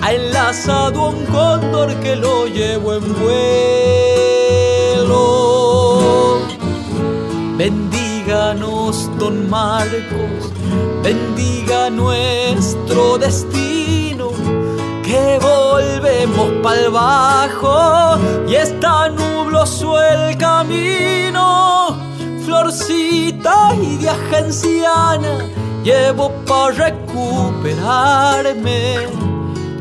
ha 0.00 0.14
enlazado 0.14 1.10
un 1.10 1.26
cóndor 1.26 1.94
que 2.00 2.16
lo 2.16 2.46
llevó 2.46 2.94
en 2.94 3.14
vuelo. 3.20 4.40
Bendíganos, 7.58 9.10
don 9.18 9.50
Marcos, 9.50 10.50
bendiga 11.02 11.90
nuestro 11.90 13.18
destino, 13.18 14.19
volvemos 15.38 16.50
pa'l 16.62 16.90
bajo 16.90 18.18
y 18.48 18.54
está 18.54 19.08
nubloso 19.08 20.00
el 20.00 20.36
camino. 20.36 21.96
Florcita 22.44 23.74
y 23.80 23.96
de 23.98 24.10
agenciana 24.10 25.46
llevo 25.82 26.30
para 26.46 26.90
recuperarme 26.90 29.08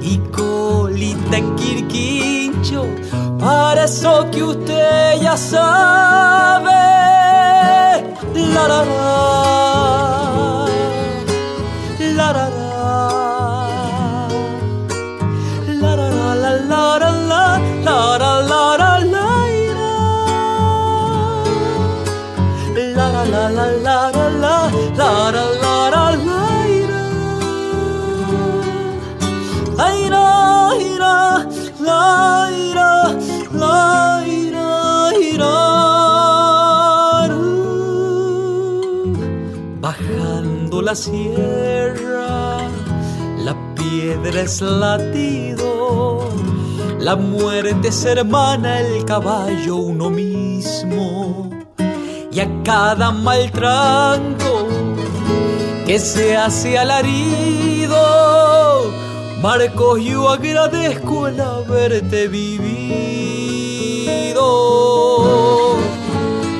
y 0.02 0.18
colita 0.32 1.40
quirquincho, 1.58 2.86
para 3.40 3.86
eso 3.86 4.28
que 4.32 4.44
usted 4.44 5.22
ya 5.22 5.36
sabe. 5.36 6.70
La 8.34 8.68
la 8.68 8.86
la, 8.86 10.09
la 17.84 18.18
la 18.18 18.34
la 18.42 18.64
la 18.76 19.00
la 22.96 23.08
la 23.12 23.24
la 23.26 23.50
la 23.50 24.10
la 24.98 25.32
la 25.32 25.46
la 25.62 26.08
la 26.26 26.40
ira. 26.68 27.04
Bajando 39.82 40.82
la 40.82 40.96
sierra, 40.96 42.60
la 43.46 43.56
piedra 43.76 44.42
es 44.42 44.62
latido, 44.62 46.30
la 47.00 47.16
muerte 47.16 47.88
es 47.88 48.06
hermana, 48.06 48.80
el 48.82 49.06
caballo 49.06 49.78
uno 49.78 50.10
mismo. 50.10 51.50
Y 52.32 52.40
a 52.40 52.48
cada 52.64 53.12
mal 53.12 53.52
tranco 53.52 54.68
que 55.86 55.98
se 55.98 56.38
hace 56.38 56.78
alarido, 56.78 57.98
Marcos, 59.42 60.02
yo 60.04 60.30
agradezco 60.30 61.28
el 61.28 61.42
haberte 61.42 62.28
vivido. 62.28 62.90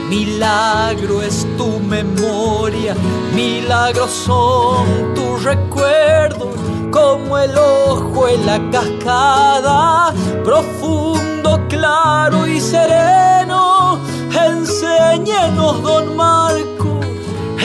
Milagro 0.10 1.22
es 1.22 1.46
tu 1.58 1.80
memoria, 1.80 2.96
milagros 3.36 4.10
son 4.10 5.14
tus 5.14 5.44
recuerdos, 5.44 6.56
como 6.90 7.38
el 7.38 7.56
ojo 7.56 8.28
en 8.28 8.46
la 8.46 8.60
cascada, 8.72 10.14
profundo, 10.50 11.62
claro 11.70 12.48
y 12.48 12.60
sereno. 12.60 14.00
Enséñenos, 14.34 15.84
don 15.84 16.16
Marco, 16.16 17.00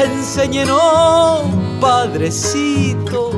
enséñenos, 0.07 1.41
padrecito, 1.81 3.31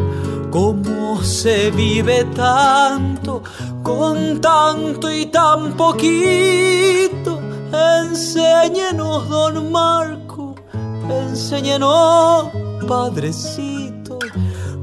cómo 0.51 1.23
se 1.23 1.71
vive 1.71 2.25
tanto, 2.35 3.45
con 3.85 4.41
tanto 4.41 5.09
y 5.13 5.27
tan 5.27 5.77
poquito. 5.77 7.41
Enséñenos, 8.03 9.29
don 9.29 9.71
Marco, 9.71 10.57
enséñenos, 11.09 12.49
padrecito, 12.89 14.19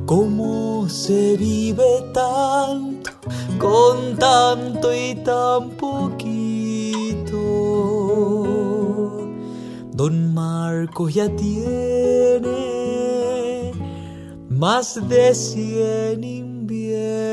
cómo 0.06 0.88
se 0.88 1.36
vive 1.36 1.92
tanto, 2.14 2.93
con 3.64 4.18
tanto 4.18 4.94
y 4.94 5.16
tan 5.24 5.70
poquito. 5.72 7.40
Don 9.94 10.34
Marcos 10.34 11.14
ya 11.14 11.34
tiene 11.34 12.52
más 14.50 15.08
de 15.08 15.34
cien 15.34 16.26
inviernos. 16.26 17.24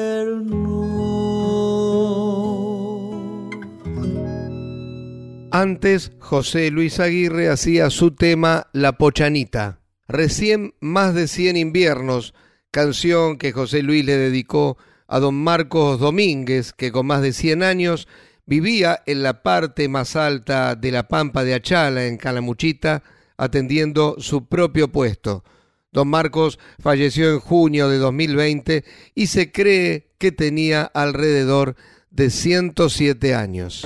Antes, 5.51 6.13
José 6.21 6.71
Luis 6.71 7.01
Aguirre 7.01 7.49
hacía 7.49 7.91
su 7.91 8.13
tema 8.13 8.69
La 8.73 8.93
Pochanita. 8.93 9.81
Recién 10.07 10.75
más 10.81 11.13
de 11.13 11.27
100 11.27 11.57
inviernos, 11.57 12.35
canción 12.71 13.37
que 13.37 13.51
José 13.51 13.83
Luis 13.83 14.05
le 14.05 14.17
dedicó 14.17 14.79
a 15.11 15.19
don 15.19 15.35
Marcos 15.35 15.99
Domínguez, 15.99 16.73
que 16.73 16.93
con 16.93 17.05
más 17.07 17.21
de 17.21 17.33
100 17.33 17.65
años 17.65 18.07
vivía 18.47 19.03
en 19.07 19.25
la 19.25 19.43
parte 19.43 19.89
más 19.89 20.15
alta 20.15 20.77
de 20.77 20.93
la 20.93 21.09
pampa 21.09 21.43
de 21.43 21.55
Achala, 21.55 22.07
en 22.07 22.17
Calamuchita, 22.17 23.03
atendiendo 23.37 24.17
su 24.21 24.47
propio 24.47 24.93
puesto. 24.93 25.43
Don 25.91 26.07
Marcos 26.07 26.61
falleció 26.79 27.33
en 27.33 27.41
junio 27.41 27.89
de 27.89 27.99
2020 27.99 28.85
y 29.17 29.27
se 29.27 29.51
cree 29.51 30.13
que 30.19 30.31
tenía 30.31 30.83
alrededor 30.83 31.75
de 32.11 32.31
107 32.31 33.35
años. 33.35 33.85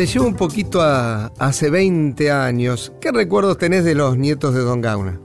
Te 0.00 0.06
llevo 0.06 0.28
un 0.28 0.34
poquito 0.34 0.80
a 0.80 1.26
hace 1.38 1.68
20 1.68 2.30
años. 2.30 2.90
¿Qué 3.02 3.12
recuerdos 3.12 3.58
tenés 3.58 3.84
de 3.84 3.94
los 3.94 4.16
nietos 4.16 4.54
de 4.54 4.62
Don 4.62 4.80
Gauna? 4.80 5.20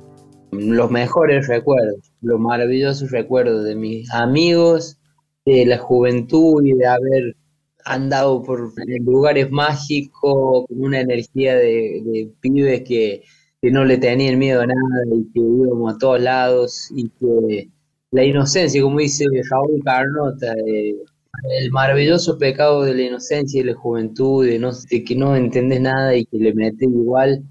Los 0.52 0.92
mejores 0.92 1.48
recuerdos, 1.48 2.12
los 2.20 2.42
maravillosos 2.42 3.10
recuerdos 3.10 3.64
de 3.64 3.78
mis 3.78 4.12
amigos, 4.12 5.00
de 5.46 5.66
la 5.66 5.78
juventud 5.78 6.62
y 6.66 6.74
de 6.74 6.88
haber 6.88 7.38
andado 7.86 8.44
por 8.44 8.74
lugares 9.06 9.50
mágicos 9.50 10.66
con 10.68 10.82
una 10.82 11.00
energía 11.00 11.56
de, 11.56 12.30
pibes 12.42 12.82
que, 12.82 13.24
que, 13.62 13.72
no 13.72 13.86
le 13.86 13.98
tenían 13.98 14.38
miedo 14.38 14.60
a 14.60 14.68
nada 14.68 15.06
y 15.06 15.24
que 15.32 15.40
íbamos 15.40 15.96
a 15.96 15.98
todos 15.98 16.20
lados 16.20 16.92
y 16.94 17.08
que 17.12 17.70
la 18.12 18.26
inocencia, 18.26 18.82
como 18.82 19.00
dice 19.00 19.24
Raúl 19.50 19.82
Carnota, 19.86 20.54
eh, 20.68 20.98
el 21.60 21.72
maravilloso 21.72 22.38
pecado 22.38 22.84
de 22.84 22.96
la 22.96 23.04
inocencia 23.04 23.60
y 23.60 23.64
de 23.64 23.72
la 23.72 23.78
juventud, 23.78 24.46
de, 24.46 24.60
no, 24.60 24.72
de 24.72 25.04
que 25.04 25.16
no 25.16 25.36
entendés 25.36 25.82
nada 25.82 26.16
y 26.16 26.26
que 26.26 26.38
le 26.38 26.54
metes 26.54 26.90
igual, 26.90 27.44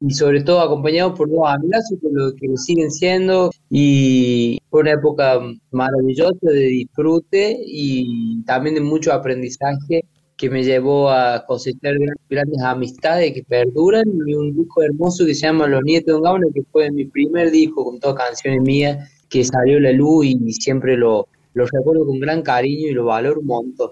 y 0.00 0.12
sobre 0.12 0.42
todo 0.42 0.60
acompañado 0.60 1.14
por 1.14 1.30
dos 1.30 1.46
amigazos 1.46 1.98
que 2.00 2.08
lo 2.10 2.34
que 2.34 2.48
siguen 2.56 2.90
siendo. 2.90 3.50
Y 3.70 4.58
fue 4.70 4.80
una 4.82 4.92
época 4.92 5.40
maravillosa 5.70 6.36
de 6.42 6.66
disfrute 6.66 7.58
y 7.64 8.42
también 8.44 8.74
de 8.74 8.82
mucho 8.82 9.12
aprendizaje 9.12 10.04
que 10.36 10.50
me 10.50 10.62
llevó 10.62 11.10
a 11.10 11.44
cosechar 11.46 11.94
grandes 12.28 12.60
amistades 12.62 13.32
que 13.32 13.42
perduran 13.42 14.04
y 14.26 14.34
un 14.34 14.54
disco 14.54 14.82
hermoso 14.82 15.24
que 15.24 15.34
se 15.34 15.46
llama 15.46 15.66
Los 15.66 15.82
Nietos 15.82 16.06
de 16.06 16.12
Don 16.12 16.22
Gauna 16.22 16.46
que 16.54 16.62
fue 16.70 16.90
mi 16.90 17.06
primer 17.06 17.50
disco 17.50 17.84
con 17.84 17.98
todas 17.98 18.16
canciones 18.16 18.60
mías 18.60 19.10
que 19.30 19.44
salió 19.44 19.80
la 19.80 19.92
luz 19.92 20.26
y 20.26 20.52
siempre 20.52 20.96
lo, 20.96 21.26
lo 21.56 21.64
recuerdo 21.64 22.04
con 22.04 22.20
gran 22.20 22.42
cariño 22.42 22.88
y 22.88 22.92
lo 22.92 23.06
valoro 23.06 23.40
un 23.40 23.46
montón. 23.46 23.90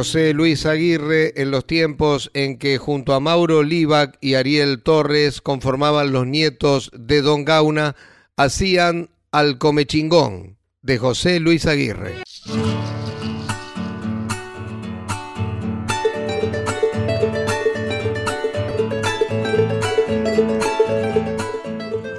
José 0.00 0.32
Luis 0.32 0.64
Aguirre 0.64 1.34
en 1.42 1.50
los 1.50 1.66
tiempos 1.66 2.30
en 2.32 2.56
que 2.56 2.78
junto 2.78 3.12
a 3.12 3.20
Mauro 3.20 3.62
Libac 3.62 4.16
y 4.22 4.32
Ariel 4.32 4.82
Torres 4.82 5.42
conformaban 5.42 6.10
los 6.10 6.26
nietos 6.26 6.90
de 6.94 7.20
Don 7.20 7.44
Gauna, 7.44 7.96
hacían 8.34 9.10
Al 9.30 9.58
Comechingón 9.58 10.56
de 10.80 10.96
José 10.96 11.38
Luis 11.38 11.66
Aguirre. 11.66 12.14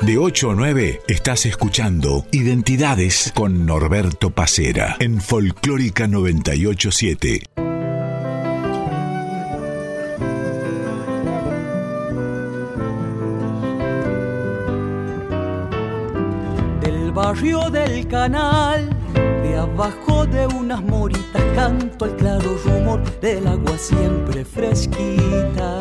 De 0.03 0.17
8 0.19 0.51
a 0.51 0.53
9 0.55 1.01
estás 1.07 1.47
escuchando 1.47 2.27
Identidades 2.31 3.31
con 3.33 3.65
Norberto 3.65 4.29
Pacera 4.29 4.97
en 4.99 5.19
Folclórica 5.19 6.05
987. 6.05 7.70
Barrio 17.31 17.69
del 17.69 18.05
canal, 18.09 18.89
de 19.41 19.55
abajo 19.55 20.25
de 20.25 20.47
unas 20.47 20.83
moritas 20.83 21.41
canto 21.55 22.03
el 22.05 22.15
claro 22.17 22.57
rumor 22.65 23.01
del 23.21 23.47
agua 23.47 23.77
siempre 23.77 24.43
fresquita. 24.43 25.71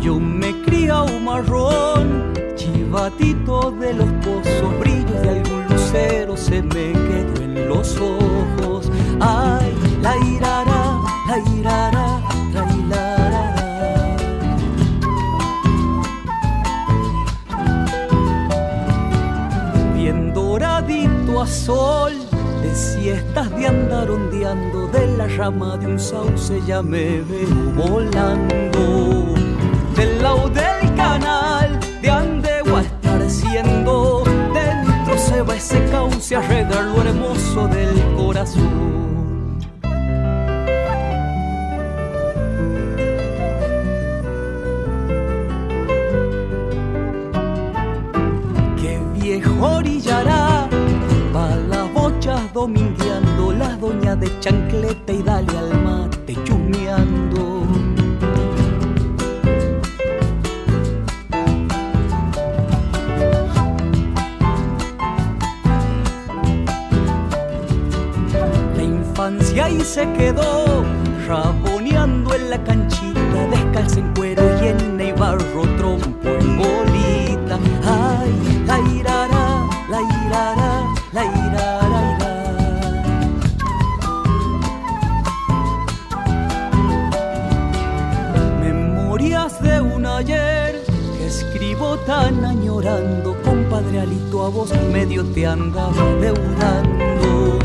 Yo 0.00 0.20
me 0.20 0.62
cría 0.62 1.02
un 1.02 1.24
marrón 1.24 2.32
chivatito 2.54 3.72
de 3.72 3.94
los 3.94 4.08
pozos, 4.24 4.78
brillo 4.78 5.20
de 5.22 5.28
algún 5.28 5.64
lucero 5.68 6.36
se 6.36 6.62
me 6.62 6.92
quedó 6.92 7.42
en 7.42 7.68
los 7.68 7.98
ojos. 7.98 8.88
Ay, 9.18 9.59
la 10.02 10.16
irara, 10.16 10.98
la 11.26 11.38
irara, 11.56 12.20
la 12.54 12.64
irara. 12.80 13.44
Bien 19.94 20.32
doradito 20.32 21.42
a 21.42 21.46
sol, 21.46 22.12
de 22.62 22.74
siestas 22.74 23.50
de 23.56 23.66
andar 23.66 24.10
ondeando, 24.10 24.88
de 24.88 25.06
la 25.18 25.26
rama 25.28 25.76
de 25.76 25.86
un 25.86 25.98
sauce 25.98 26.60
ya 26.66 26.82
me 26.82 27.20
veo 27.20 27.72
volando. 27.76 29.34
Del 29.96 30.22
lado 30.22 30.48
del 30.48 30.94
canal 30.96 31.78
de 32.00 32.10
Andegua 32.10 32.80
estar 32.80 33.30
siendo, 33.30 34.24
dentro 34.54 35.18
se 35.18 35.42
va 35.42 35.56
ese 35.56 35.84
cauce 35.90 36.36
a 36.36 36.40
regar 36.40 36.84
lo 36.84 37.02
hermoso 37.02 37.68
del 37.68 38.16
corazón. 38.16 38.99
Domingueando 52.60 53.52
las 53.52 53.80
doñas 53.80 54.20
de 54.20 54.28
chancleta 54.38 55.14
y 55.14 55.22
dale 55.22 55.56
al 55.56 55.82
mate 55.82 56.34
chusmeando. 56.44 57.64
La 68.76 68.82
infancia 68.82 69.64
ahí 69.64 69.80
se 69.80 70.12
quedó 70.12 70.84
raboneando 71.26 71.59
medio 94.92 95.24
te 95.26 95.46
andaba 95.46 96.04
deudando. 96.20 97.58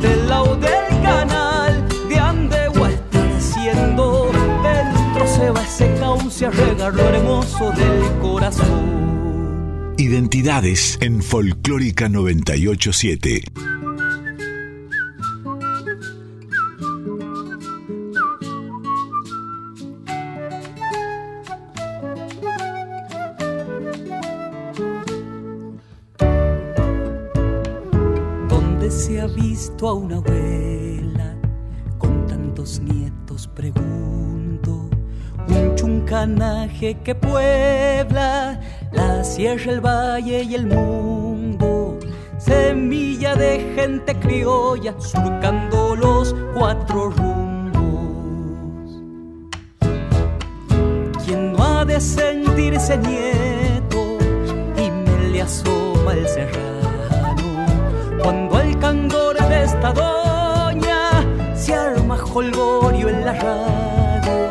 Del 0.00 0.28
lado 0.28 0.56
del 0.56 1.02
canal 1.02 1.88
de 2.08 2.18
Andegua 2.18 2.90
estar 2.90 3.40
siendo, 3.40 4.30
dentro 4.62 5.26
se 5.26 5.50
va 5.50 5.62
ese 5.62 5.94
cauce 5.98 6.46
a 6.46 6.50
regar 6.50 6.94
lo 6.94 7.02
hermoso 7.02 7.70
del 7.72 8.18
corazón. 8.20 9.94
Identidades 9.96 10.98
en 11.00 11.22
Folclórica 11.22 12.08
987. 12.08 13.51
Se 28.92 29.20
ha 29.20 29.26
visto 29.26 29.88
a 29.88 29.94
una 29.94 30.16
abuela 30.16 31.34
con 31.98 32.26
tantos 32.26 32.80
nietos? 32.80 33.48
Pregunto. 33.48 34.90
Un 35.48 35.74
chuncanaje 35.74 36.98
que 37.02 37.14
puebla 37.14 38.60
la 38.92 39.24
sierra, 39.24 39.72
el 39.72 39.80
valle 39.80 40.42
y 40.42 40.54
el 40.54 40.66
mundo. 40.66 41.98
Semilla 42.38 43.34
de 43.34 43.72
gente 43.74 44.14
criolla 44.18 44.94
surcando 45.00 45.96
los 45.96 46.34
cuatro 46.54 47.10
rumbos. 47.10 49.00
¿Quién 51.24 51.52
no 51.52 51.64
ha 51.64 51.84
de 51.84 51.98
sentirse 51.98 52.98
nieto 52.98 54.18
y 54.76 54.90
me 54.90 55.30
le 55.30 55.42
asoma 55.42 56.12
el 56.12 56.28
serrano? 56.28 56.81
Jolgorio 62.32 63.10
en 63.10 63.26
la 63.26 63.34
radio, 63.34 64.50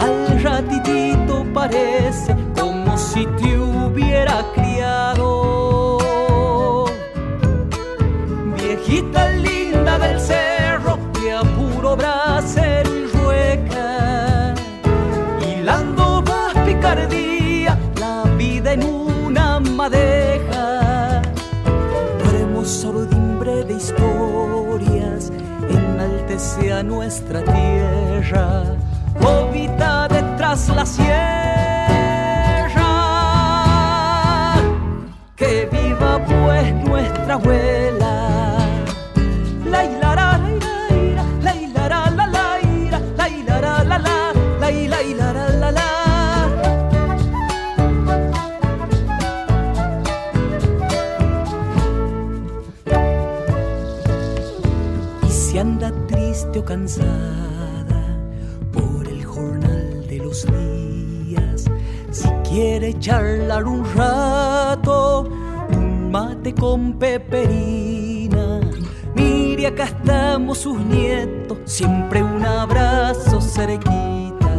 al 0.00 0.42
ratitito 0.42 1.46
parece 1.54 2.34
nuestra 27.12 27.44
tierra, 27.44 28.62
habita 29.20 30.08
detrás 30.08 30.66
la 30.70 30.86
sierra. 30.86 31.12
Que 35.36 35.68
viva 35.70 36.18
pues 36.24 36.72
nuestra 36.86 37.34
abuela. 37.34 37.81
Cansada 56.72 58.02
por 58.72 59.06
el 59.06 59.22
jornal 59.26 60.06
de 60.08 60.16
los 60.16 60.46
días, 60.46 61.66
si 62.10 62.30
quiere 62.48 62.98
charlar 62.98 63.64
un 63.64 63.84
rato, 63.94 65.28
un 65.68 66.10
mate 66.10 66.54
con 66.54 66.94
peperina, 66.94 68.60
mire 69.14 69.66
acá 69.66 69.84
estamos 69.84 70.60
sus 70.60 70.78
nietos, 70.86 71.58
siempre 71.66 72.22
un 72.22 72.42
abrazo 72.42 73.38
cerquita. 73.42 74.54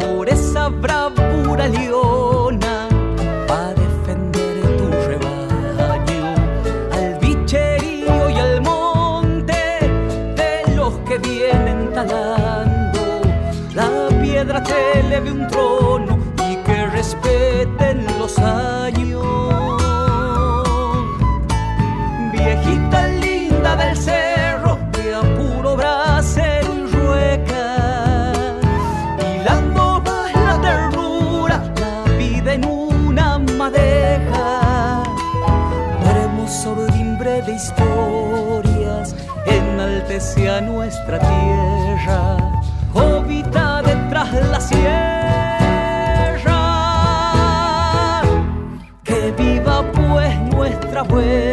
Por 0.00 0.28
esa 0.28 0.70
bravura 0.70 1.68
leona, 1.68 2.41
le 15.20 15.30
un 15.30 15.46
trono 15.48 16.18
y 16.48 16.56
que 16.64 16.86
respeten 16.86 18.06
los 18.18 18.38
años. 18.38 19.22
Viejita 22.32 23.08
linda 23.08 23.76
del 23.76 23.96
cerro, 23.96 24.78
que 24.92 25.14
a 25.14 25.20
puro 25.20 25.76
bracer 25.76 26.64
rueca, 26.92 28.32
hilando 29.20 30.00
más 30.00 30.32
la 30.34 30.60
ternura, 30.60 31.62
la 31.80 32.12
vida 32.16 32.54
en 32.54 32.64
una 32.64 33.38
madeja 33.38 35.02
hermoso 36.06 36.72
ordimbre 36.72 37.42
de 37.42 37.52
historias 37.54 39.14
enaltece 39.46 40.48
a 40.48 40.60
nuestra 40.60 41.18
tierra, 41.18 42.41
abuela. 51.02 51.51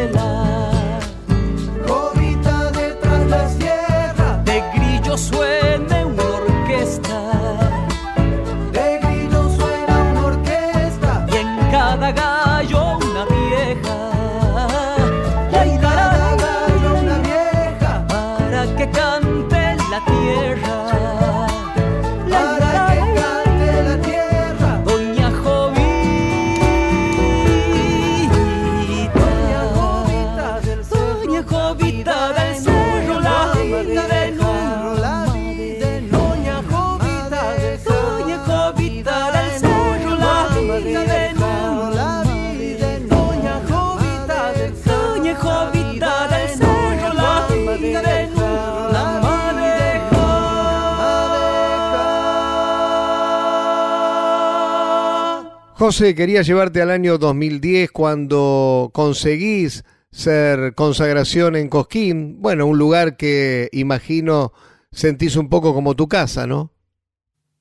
José, 55.89 56.13
quería 56.13 56.43
llevarte 56.43 56.83
al 56.83 56.91
año 56.91 57.17
2010 57.17 57.89
cuando 57.89 58.91
conseguís 58.93 59.83
ser 60.11 60.75
consagración 60.75 61.55
en 61.55 61.67
Cosquín. 61.67 62.39
Bueno, 62.39 62.67
un 62.67 62.77
lugar 62.77 63.17
que 63.17 63.69
imagino 63.71 64.53
sentís 64.91 65.35
un 65.35 65.49
poco 65.49 65.73
como 65.73 65.95
tu 65.95 66.07
casa, 66.07 66.45
¿no? 66.45 66.71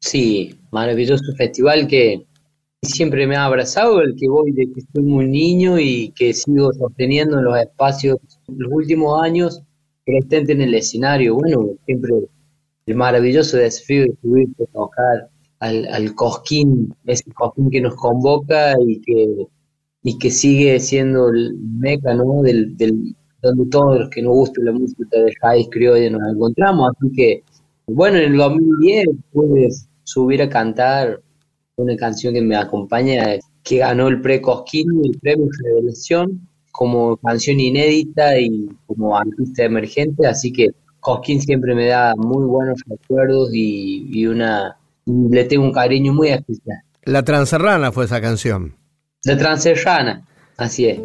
Sí, 0.00 0.60
maravilloso 0.70 1.24
festival 1.38 1.88
que 1.88 2.26
siempre 2.82 3.26
me 3.26 3.34
ha 3.34 3.46
abrazado, 3.46 4.02
el 4.02 4.14
que 4.14 4.28
voy 4.28 4.52
desde 4.52 4.74
que 4.74 4.80
estoy 4.80 5.04
muy 5.04 5.26
niño 5.26 5.78
y 5.78 6.12
que 6.14 6.34
sigo 6.34 6.70
sosteniendo 6.74 7.38
en 7.38 7.46
los 7.46 7.58
espacios 7.58 8.18
los 8.46 8.70
últimos 8.70 9.22
años 9.22 9.62
presente 10.04 10.52
en 10.52 10.60
el 10.60 10.74
escenario. 10.74 11.36
Bueno, 11.36 11.70
siempre 11.86 12.12
el 12.84 12.94
maravilloso 12.94 13.56
desafío 13.56 14.02
de 14.02 14.14
subir 14.20 14.48
a 14.60 14.66
tocar 14.70 15.30
al, 15.60 15.86
al 15.86 16.14
cosquín, 16.14 16.94
ese 17.06 17.30
cosquín 17.32 17.70
que 17.70 17.80
nos 17.80 17.94
convoca 17.96 18.74
y 18.86 19.00
que, 19.00 19.46
y 20.02 20.18
que 20.18 20.30
sigue 20.30 20.78
siendo 20.80 21.28
el 21.28 21.56
meca, 21.58 22.14
¿no? 22.14 22.42
Del, 22.42 22.76
del, 22.76 23.14
donde 23.42 23.66
todos 23.70 24.00
los 24.00 24.10
que 24.10 24.22
nos 24.22 24.32
gusta 24.32 24.60
la 24.62 24.72
música 24.72 25.04
de 25.12 25.32
raíz 25.42 25.68
criolla 25.70 26.10
nos 26.10 26.32
encontramos. 26.32 26.90
Así 26.96 27.12
que, 27.12 27.42
bueno, 27.86 28.18
en 28.18 28.32
el 28.32 28.36
2010 28.36 29.06
puedes 29.32 29.88
subir 30.04 30.42
a 30.42 30.48
cantar 30.48 31.20
una 31.76 31.96
canción 31.96 32.34
que 32.34 32.42
me 32.42 32.56
acompaña, 32.56 33.24
que 33.62 33.78
ganó 33.78 34.08
el 34.08 34.20
pre-Cosquín, 34.20 34.86
el 35.04 35.18
premio 35.20 35.46
Revelación, 35.64 36.48
como 36.72 37.16
canción 37.18 37.60
inédita 37.60 38.38
y 38.38 38.68
como 38.86 39.16
artista 39.16 39.64
emergente, 39.64 40.26
así 40.26 40.52
que 40.52 40.68
Cosquín 41.00 41.40
siempre 41.40 41.74
me 41.74 41.86
da 41.86 42.14
muy 42.16 42.44
buenos 42.46 42.80
recuerdos 42.86 43.50
y, 43.52 44.06
y 44.10 44.26
una 44.26 44.76
le 45.08 45.44
tengo 45.44 45.64
un 45.64 45.72
cariño 45.72 46.12
muy 46.12 46.28
especial. 46.28 46.78
La 47.04 47.22
Transerrana 47.22 47.92
fue 47.92 48.04
esa 48.04 48.20
canción. 48.20 48.76
La 49.24 49.36
Transerrana, 49.36 50.26
así 50.56 50.86
es. 50.86 51.00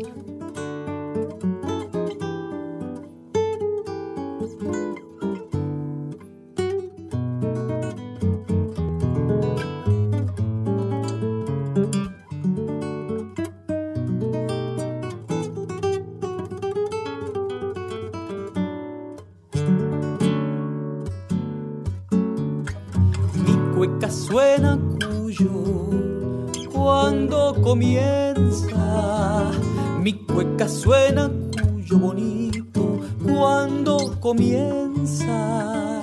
Comienza, 27.74 29.52
mi 30.00 30.14
cueca 30.14 30.70
suena 30.70 31.28
cuyo 31.74 31.98
bonito 31.98 33.00
cuando 33.24 33.98
comienza, 34.20 36.02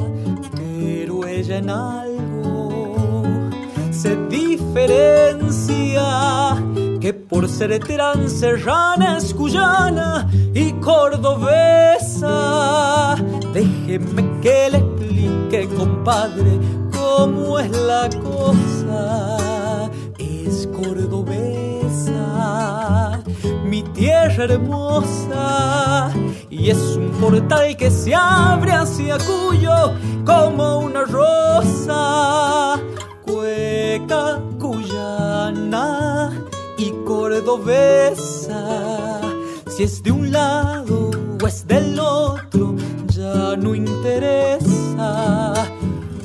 pero 0.57 1.25
ella 1.27 1.59
en 1.59 1.71
algo 1.71 3.23
se 3.93 4.17
diferencia 4.27 6.03
que 7.01 7.15
por 7.15 7.49
ser 7.49 7.79
transerrana 7.79 9.19
es 9.19 9.33
cuyana 9.33 10.29
y 10.53 10.73
cordobesa. 10.73 12.27
Déjeme 13.55 14.41
que 14.41 14.71
le 14.73 14.79
explique, 14.79 15.69
compadre, 15.77 16.59
cómo 17.21 17.59
es 17.59 17.71
la 17.71 18.09
cosa. 18.23 19.41
Cordobesa, 20.73 22.23
mi 23.65 23.83
tierra 23.83 24.45
hermosa, 24.45 26.11
y 26.49 26.71
es 26.71 26.97
un 26.97 27.11
portal 27.21 27.77
que 27.77 27.91
se 27.91 28.15
abre 28.15 28.73
hacia 28.73 29.19
Cuyo 29.19 29.93
como 30.25 30.79
una 30.79 31.03
rosa, 31.05 32.81
cueca 33.27 34.41
cuyana 34.59 36.33
y 36.79 36.91
cordobesa, 37.05 38.63
si 39.69 39.83
es 39.83 40.03
de 40.03 40.13
un 40.13 40.33
lado 40.33 41.11
o 41.43 41.47
es 41.47 41.67
del 41.67 41.99
otro, 42.01 42.75
ya 43.09 43.55
no 43.57 43.75
interesa 43.75 45.55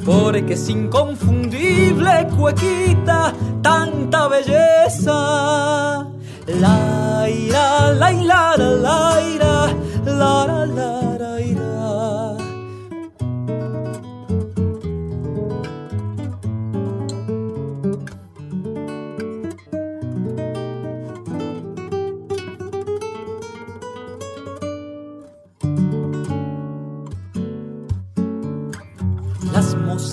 porque 0.05 0.53
es 0.53 0.69
inconfundible 0.69 2.27
cuequita 2.37 3.33
tanta 3.61 4.27
belleza. 4.27 6.07
La 6.47 7.27
ira, 7.27 7.91
la 7.93 8.13
ira, 8.13 8.57
la 8.57 9.19
ira, 9.33 9.67
la 10.05 10.45
la 10.45 10.65
la 10.67 11.14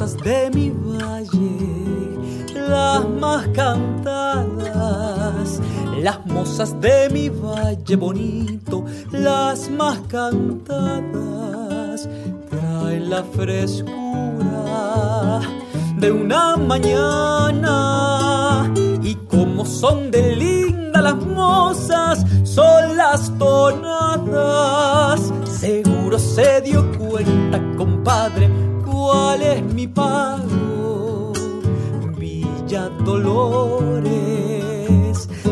De 0.02 0.50
mi 0.52 0.68
valle, 0.68 2.58
las 2.68 3.08
más 3.08 3.46
cantadas, 3.54 4.68
las 6.02 6.26
mozas 6.26 6.80
de 6.80 7.08
mi 7.10 7.28
valle 7.28 7.94
bonito, 7.94 8.84
las 9.12 9.70
más 9.70 10.00
cantadas, 10.08 11.08
traen 12.50 13.10
la 13.10 13.22
frescura 13.22 13.92
de 15.98 16.10
una 16.10 16.56
mañana 16.56 17.70
y 19.02 19.14
como 19.30 19.64
son 19.64 20.10
de 20.10 20.34
linda 20.34 21.00
las 21.00 21.14
mozas, 21.14 22.26
son 22.42 22.96
las 22.96 23.30
tonadas. 23.38 25.32
Seguro 25.48 26.18
se 26.18 26.60
dio 26.60 26.90
mi 29.82 29.88
pago. 29.88 31.32
Villa 32.16 32.88
Dolores, 33.04 34.08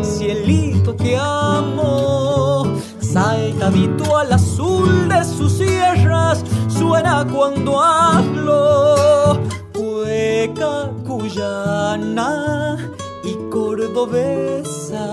cielito 0.02 0.96
que 0.96 1.16
amo, 1.16 2.64
saltadito 3.00 4.16
al 4.16 4.32
azul 4.32 5.08
de 5.08 5.24
sus 5.24 5.52
sierras, 5.54 6.44
suena 6.68 7.26
cuando 7.26 7.80
hablo. 7.82 9.40
Cueca 9.74 10.90
cuyana 11.06 12.76
y 13.24 13.34
cordobesa, 13.50 15.06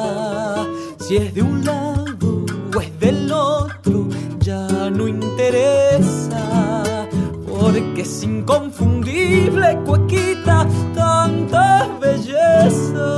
si 0.99 1.17
es 1.17 1.33
de 1.33 1.41
un 1.41 1.65
lado 1.65 2.45
o 2.75 2.81
es 2.81 2.99
del 2.99 3.31
otro, 3.31 4.07
ya 4.39 4.67
no 4.91 5.07
interesa 5.07 6.06
porque 7.67 8.01
es 8.01 8.23
inconfundible, 8.23 9.77
cuequita, 9.85 10.65
tanta 10.95 11.97
belleza. 11.99 13.11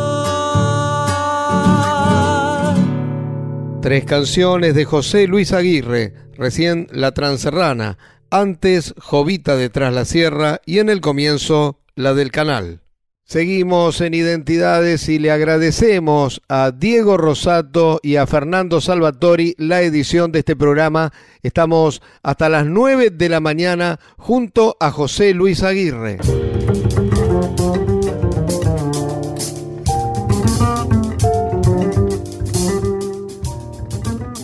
Tres 3.79 4.05
canciones 4.05 4.73
de 4.73 4.85
José 4.85 5.27
Luis 5.27 5.53
Aguirre, 5.53 6.15
recién 6.35 6.87
La 6.91 7.11
Transerrana, 7.11 7.99
antes 8.31 8.95
Jovita 8.97 9.55
detrás 9.55 9.93
la 9.93 10.05
sierra 10.05 10.61
y 10.65 10.79
en 10.79 10.89
el 10.89 10.99
comienzo 10.99 11.79
la 11.93 12.15
del 12.15 12.31
canal. 12.31 12.81
Seguimos 13.29 14.01
en 14.01 14.15
Identidades 14.15 15.07
y 15.07 15.19
le 15.19 15.29
agradecemos 15.29 16.41
a 16.49 16.71
Diego 16.71 17.15
Rosato 17.15 17.99
y 18.01 18.15
a 18.15 18.25
Fernando 18.25 18.81
Salvatori 18.81 19.53
la 19.59 19.83
edición 19.83 20.31
de 20.31 20.39
este 20.39 20.55
programa. 20.55 21.13
Estamos 21.43 22.01
hasta 22.23 22.49
las 22.49 22.65
9 22.65 23.11
de 23.11 23.29
la 23.29 23.39
mañana 23.39 23.99
junto 24.17 24.77
a 24.79 24.89
José 24.89 25.35
Luis 25.35 25.61
Aguirre. 25.61 26.17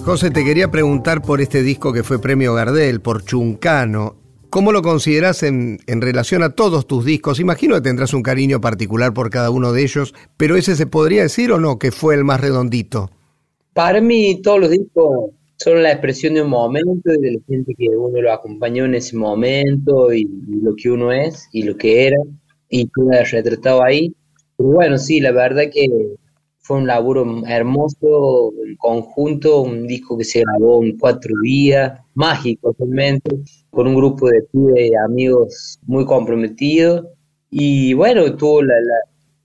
José, 0.04 0.30
te 0.30 0.46
quería 0.46 0.70
preguntar 0.70 1.24
por 1.24 1.42
este 1.42 1.64
disco 1.64 1.92
que 1.92 2.04
fue 2.04 2.20
Premio 2.20 2.54
Gardel, 2.54 3.02
por 3.02 3.26
Chuncano. 3.26 4.25
¿Cómo 4.56 4.72
lo 4.72 4.82
consideras 4.82 5.44
en, 5.44 5.80
relación 5.86 6.42
a 6.42 6.56
todos 6.56 6.88
tus 6.88 7.04
discos? 7.04 7.42
Imagino 7.42 7.76
que 7.76 7.82
tendrás 7.82 8.14
un 8.14 8.24
cariño 8.24 8.62
particular 8.62 9.14
por 9.14 9.30
cada 9.30 9.50
uno 9.50 9.74
de 9.74 9.84
ellos, 9.84 10.16
pero 10.38 10.56
ese 10.56 10.78
se 10.78 10.88
podría 10.88 11.24
decir 11.24 11.52
o 11.52 11.60
no 11.60 11.78
que 11.78 11.92
fue 11.92 12.16
el 12.16 12.24
más 12.24 12.40
redondito. 12.40 13.10
Para 13.74 14.00
mí 14.00 14.42
todos 14.42 14.62
los 14.62 14.70
discos 14.70 15.32
son 15.58 15.84
la 15.84 15.92
expresión 15.92 16.36
de 16.36 16.44
un 16.44 16.52
momento 16.52 17.12
y 17.12 17.20
de 17.20 17.34
la 17.34 17.40
gente 17.50 17.76
que 17.78 17.90
uno 17.90 18.22
lo 18.22 18.32
acompañó 18.32 18.86
en 18.86 18.96
ese 18.96 19.18
momento 19.18 20.14
y, 20.14 20.22
y 20.22 20.62
lo 20.62 20.74
que 20.74 20.90
uno 20.90 21.12
es 21.12 21.50
y 21.52 21.64
lo 21.64 21.76
que 21.76 22.08
era 22.08 22.18
y 22.70 22.86
que 22.86 23.02
uno 23.02 23.18
ha 23.18 23.24
retratado 23.26 23.84
ahí. 23.84 24.16
Pero 24.56 24.70
bueno, 24.70 24.98
sí, 24.98 25.20
la 25.20 25.34
verdad 25.34 25.64
que 25.70 25.86
fue 26.66 26.78
un 26.78 26.88
laburo 26.88 27.44
hermoso, 27.48 28.52
en 28.66 28.76
conjunto, 28.78 29.62
un 29.62 29.86
disco 29.86 30.18
que 30.18 30.24
se 30.24 30.42
grabó 30.42 30.84
en 30.84 30.98
cuatro 30.98 31.32
días, 31.44 32.00
mágico 32.16 32.76
realmente, 32.80 33.38
con 33.70 33.88
un 33.88 33.96
grupo 33.96 34.28
de 34.30 34.92
amigos 35.06 35.80
muy 35.86 36.06
comprometidos. 36.06 37.06
Y 37.52 37.94
bueno, 37.94 38.36
tuvo 38.36 38.64
la, 38.64 38.74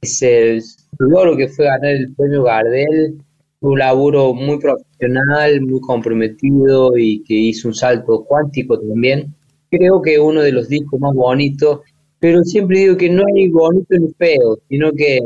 ese 0.00 0.60
logro 0.98 1.36
que 1.36 1.48
fue 1.48 1.66
ganar 1.66 1.90
el 1.90 2.14
premio 2.14 2.44
Gardel, 2.44 3.18
un 3.60 3.78
laburo 3.78 4.32
muy 4.32 4.58
profesional, 4.58 5.60
muy 5.60 5.80
comprometido 5.80 6.96
y 6.96 7.22
que 7.24 7.34
hizo 7.34 7.68
un 7.68 7.74
salto 7.74 8.24
cuántico 8.24 8.78
también. 8.80 9.34
Creo 9.70 10.00
que 10.00 10.18
uno 10.18 10.40
de 10.40 10.52
los 10.52 10.68
discos 10.70 10.98
más 10.98 11.14
bonitos, 11.14 11.80
pero 12.18 12.42
siempre 12.44 12.78
digo 12.78 12.96
que 12.96 13.10
no 13.10 13.24
hay 13.26 13.50
bonito 13.50 13.94
ni 13.98 14.10
feo, 14.14 14.58
sino 14.70 14.90
que 14.92 15.18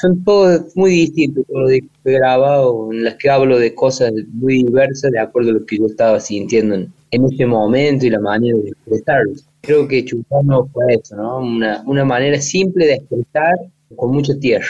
son 0.00 0.24
todos 0.24 0.74
muy 0.76 0.90
distintos 0.90 1.44
los 1.48 1.70
discos 1.70 1.90
que 2.02 2.10
he 2.10 2.18
grabado, 2.18 2.92
en 2.92 3.04
las 3.04 3.14
que 3.16 3.30
hablo 3.30 3.58
de 3.58 3.74
cosas 3.74 4.12
muy 4.32 4.64
diversas 4.64 5.10
de 5.10 5.18
acuerdo 5.18 5.50
a 5.50 5.54
lo 5.54 5.66
que 5.66 5.78
yo 5.78 5.86
estaba 5.86 6.18
sintiendo 6.20 6.74
en, 6.74 6.92
ese 7.10 7.46
momento 7.46 8.06
y 8.06 8.10
la 8.10 8.20
manera 8.20 8.56
de 8.58 8.70
expresarlos. 8.70 9.44
Creo 9.60 9.86
que 9.86 10.04
Chupano 10.04 10.68
fue 10.72 10.94
eso, 10.94 11.16
¿no? 11.16 11.40
Una, 11.40 11.82
una 11.86 12.04
manera 12.04 12.40
simple 12.40 12.86
de 12.86 12.94
expresar 12.94 13.56
con 13.96 14.12
mucha 14.12 14.38
tierra. 14.38 14.68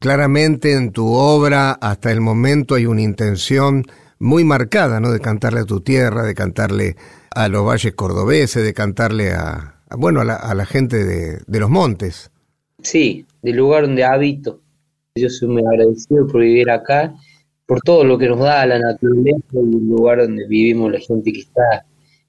Claramente 0.00 0.72
en 0.72 0.90
tu 0.90 1.06
obra 1.12 1.72
hasta 1.72 2.10
el 2.10 2.20
momento 2.20 2.74
hay 2.74 2.86
una 2.86 3.02
intención 3.02 3.84
muy 4.18 4.44
marcada, 4.44 5.00
¿no? 5.00 5.10
De 5.12 5.20
cantarle 5.20 5.60
a 5.60 5.64
tu 5.64 5.80
tierra, 5.80 6.24
de 6.24 6.34
cantarle 6.34 6.96
a 7.30 7.48
los 7.48 7.64
valles 7.64 7.94
cordobeses, 7.94 8.64
de 8.64 8.74
cantarle 8.74 9.32
a, 9.32 9.80
bueno, 9.96 10.20
a 10.20 10.24
la, 10.24 10.66
gente 10.66 11.04
de, 11.04 11.40
de, 11.46 11.60
los 11.60 11.70
montes. 11.70 12.30
Sí, 12.82 13.24
del 13.42 13.56
lugar 13.56 13.84
donde 13.84 14.04
habito. 14.04 14.60
Yo 15.14 15.28
soy 15.28 15.48
muy 15.48 15.62
agradecido 15.66 16.26
por 16.26 16.40
vivir 16.40 16.70
acá, 16.70 17.14
por 17.66 17.80
todo 17.80 18.04
lo 18.04 18.16
que 18.16 18.28
nos 18.28 18.38
da 18.38 18.66
la 18.66 18.78
naturaleza 18.78 19.44
y 19.52 19.58
el 19.58 19.88
lugar 19.88 20.18
donde 20.22 20.46
vivimos 20.48 20.90
la 20.90 21.00
gente 21.00 21.32
que 21.32 21.40
está 21.40 21.86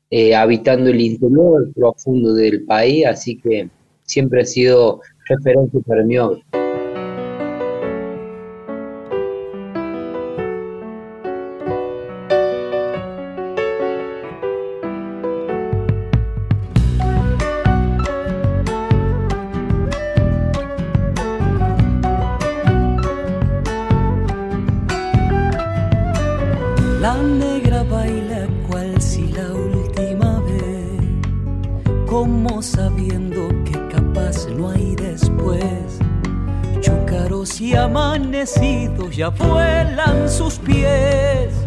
eh, 0.09 0.35
habitando 0.35 0.89
el 0.89 1.01
interior 1.01 1.71
profundo 1.73 2.33
del 2.33 2.65
país, 2.65 3.05
así 3.05 3.37
que 3.37 3.69
siempre 4.03 4.41
ha 4.41 4.45
sido 4.45 5.01
referencia 5.27 5.79
para 5.87 6.03
mi 6.03 6.17
obra. 6.17 6.41
Ya 39.17 39.29
vuelan 39.29 40.29
sus 40.29 40.59
pies. 40.59 41.62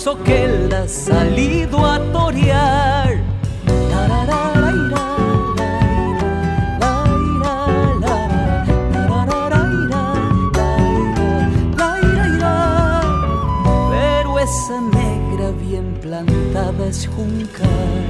Mañoso 0.00 0.22
que 0.24 0.44
él 0.44 0.72
ha 0.72 0.88
salido 0.88 1.84
a 1.84 1.98
torear. 2.12 3.18
es 16.88 17.06
juncal, 17.06 18.06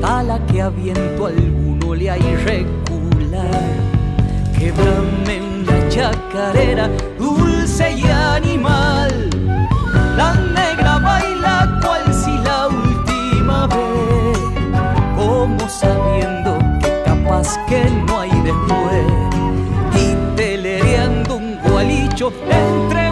tala 0.00 0.38
que 0.46 0.62
a 0.62 0.68
viento 0.68 1.26
alguno 1.26 1.94
le 1.94 2.08
hay 2.08 2.36
recular. 2.44 3.64
Quebrame 4.56 5.40
una 5.40 5.88
chacarera 5.88 6.88
dulce 7.18 7.92
y 7.94 8.02
animal. 8.04 9.17
La 10.18 10.34
negra 10.34 10.98
baila 10.98 11.78
cual 11.80 12.12
si 12.12 12.36
la 12.38 12.66
última 12.66 13.68
vez, 13.68 14.38
como 15.14 15.68
sabiendo 15.68 16.58
que 16.80 17.02
capaz 17.04 17.56
que 17.68 17.84
no 18.04 18.18
hay 18.22 18.32
después. 18.50 19.06
Y 19.94 20.16
telereando 20.34 21.36
un 21.36 21.56
gualicho 21.70 22.32
entre 22.50 23.07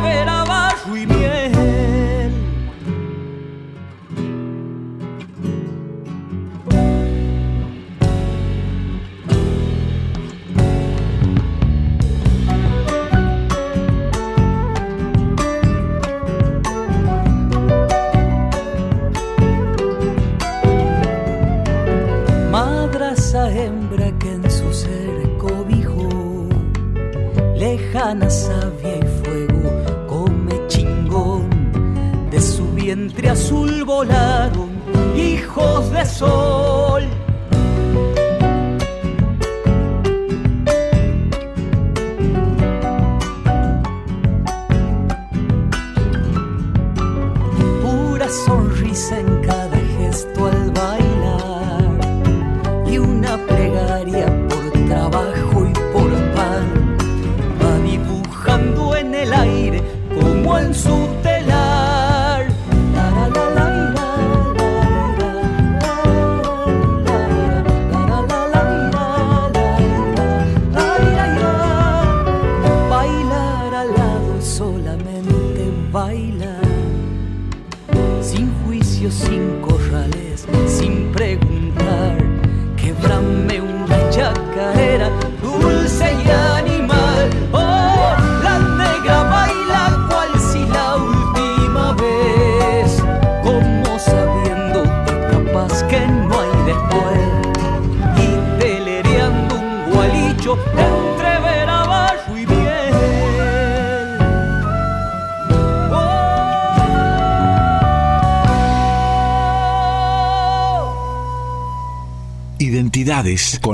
vientre 33.17 33.31
azul 33.31 33.85
volaron 33.85 34.71
hijos 35.17 35.91
de 35.91 36.05
sol. 36.05 37.26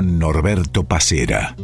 Norberto 0.03 0.85
Pacera. 0.85 1.55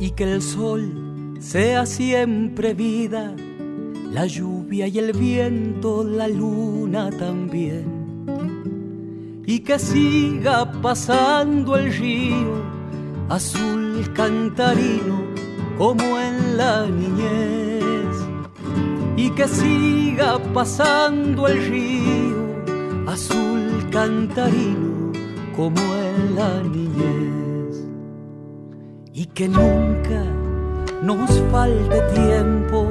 Y 0.00 0.10
que 0.10 0.24
el 0.24 0.42
sol 0.42 1.36
sea 1.40 1.86
siempre 1.86 2.74
vida, 2.74 3.34
la 4.12 4.26
lluvia 4.26 4.86
y 4.86 4.98
el 4.98 5.12
viento, 5.12 6.04
la 6.04 6.28
luna 6.28 7.10
también 7.10 7.97
y 9.50 9.60
que 9.60 9.78
siga 9.78 10.70
pasando 10.82 11.74
el 11.78 11.90
río 11.90 12.62
azul 13.30 14.06
cantarino 14.12 15.22
como 15.78 16.04
en 16.18 16.58
la 16.58 16.86
niñez. 16.86 18.14
Y 19.16 19.30
que 19.30 19.48
siga 19.48 20.38
pasando 20.52 21.48
el 21.48 21.66
río 21.66 23.10
azul 23.10 23.88
cantarino 23.90 25.12
como 25.56 25.80
en 25.80 26.34
la 26.36 26.62
niñez. 26.64 27.86
Y 29.14 29.24
que 29.24 29.48
nunca 29.48 30.24
nos 31.02 31.30
falte 31.50 32.02
tiempo 32.14 32.86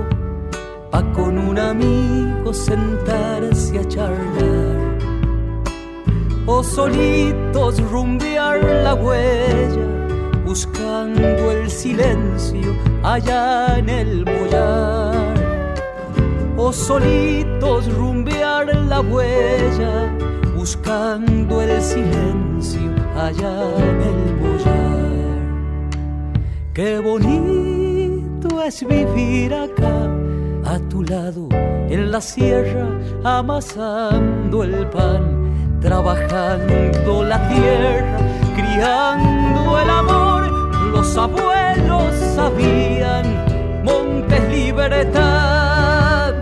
pa' 0.89 1.03
con 1.14 1.38
un 1.38 1.60
amigo 1.60 2.51
sentarse 2.51 3.78
a 3.78 3.88
charlar. 3.88 4.87
O 6.50 6.64
solitos 6.64 7.82
rumbear 7.91 8.64
la 8.64 8.93
huella, 8.93 9.86
buscando 10.45 11.52
el 11.52 11.70
silencio 11.70 12.74
allá 13.04 13.78
en 13.78 13.89
el 13.89 14.26
mollar. 14.26 15.34
O 16.56 16.72
solitos 16.72 17.93
rumbear 17.93 18.74
la 18.88 19.02
huella, 19.02 20.10
buscando 20.56 21.62
el 21.62 21.82
silencio 21.82 22.91
allá 23.16 23.56
en 23.78 24.02
el 24.12 24.36
mollar. 24.41 24.88
Qué 26.74 27.00
bonito 27.00 28.64
es 28.64 28.88
vivir 28.88 29.54
acá 29.54 30.10
a 30.64 30.80
tu 30.89 31.04
lado 31.04 31.50
en 31.52 32.10
la 32.10 32.22
sierra 32.22 32.88
amasando 33.24 34.64
el 34.64 34.88
pan, 34.88 35.37
trabajando 35.82 37.24
la 37.24 37.48
tierra, 37.48 38.18
criando 38.56 39.80
el 39.80 39.90
amor. 39.90 40.48
Los 40.92 41.18
abuelos 41.18 42.14
sabían, 42.36 43.84
montes 43.84 44.42
libertad, 44.50 46.34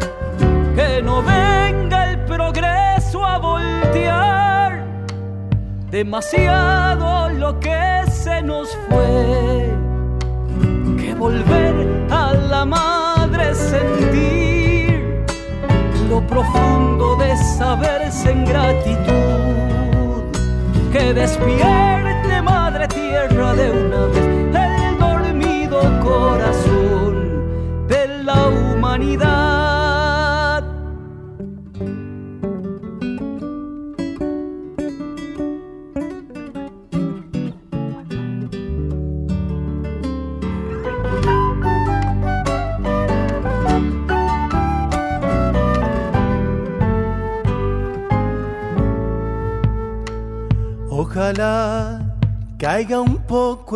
que 0.75 1.01
no 1.03 1.21
venga 1.21 2.11
el 2.11 2.19
progreso 2.25 3.25
a 3.25 3.37
voltear, 3.37 4.85
demasiado 5.91 7.29
lo 7.29 7.59
que 7.59 8.03
se 8.09 8.41
nos 8.41 8.69
fue, 8.89 9.73
que 10.97 11.13
volver 11.15 12.07
a 12.09 12.33
la 12.33 12.65
madre 12.65 13.53
sentir 13.53 14.54
lo 16.09 16.21
profundo 16.25 17.15
de 17.17 17.35
saberse 17.57 18.31
en 18.31 18.45
gratitud. 18.45 20.31
Que 20.91 21.13
despierte 21.13 22.41
madre 22.41 22.87
tierra 22.87 23.34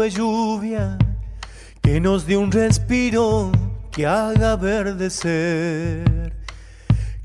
lluvia 0.07 0.97
que 1.81 1.99
nos 1.99 2.25
dé 2.25 2.37
un 2.37 2.51
respiro 2.51 3.51
que 3.91 4.05
haga 4.05 4.55
verdecer 4.55 6.29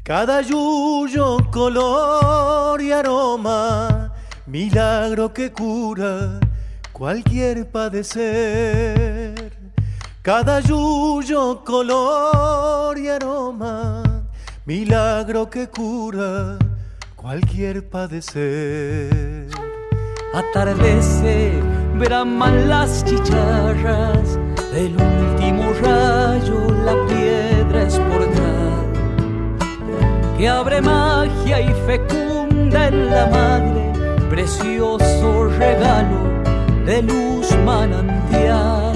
cada 0.05 0.43
yuyo, 0.43 1.39
color 1.51 2.79
y 2.83 2.93
aroma, 2.93 4.13
milagro 4.47 5.33
que 5.33 5.51
cura 5.51 6.39
cualquier 6.93 7.71
padecer. 7.71 9.57
Cada 10.21 10.61
yuyo, 10.61 11.65
color 11.65 12.99
y 12.99 13.09
aroma, 13.09 14.03
milagro 14.67 15.49
que 15.49 15.71
cura 15.71 16.59
cualquier 17.17 17.89
padecer. 17.89 19.49
Atardece, 20.35 21.63
braman 21.99 22.69
las 22.69 23.05
chicharras. 23.05 24.39
Del 24.73 24.97
último 24.97 25.73
rayo, 25.83 26.67
la 26.85 26.95
piedra 27.07 27.83
es 27.83 27.99
portal 27.99 28.55
que 30.37 30.49
abre 30.49 30.81
magia 30.81 31.61
y 31.61 31.73
fecunda 31.87 32.89
en 32.89 33.11
la 33.11 33.27
madre, 33.27 33.93
precioso 34.29 35.45
regalo 35.59 36.43
de 36.85 37.03
luz 37.03 37.57
manantial 37.65 38.95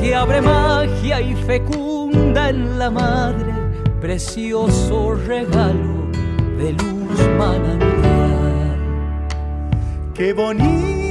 que 0.00 0.14
abre 0.14 0.40
magia 0.40 1.20
y 1.20 1.34
fecunda 1.34 2.50
en 2.50 2.78
la 2.78 2.90
madre, 2.90 3.54
precioso 4.00 5.14
regalo 5.26 6.10
de 6.58 6.72
luz 6.72 7.18
manantial. 7.38 8.78
Qué 10.14 10.32
bonito 10.32 11.05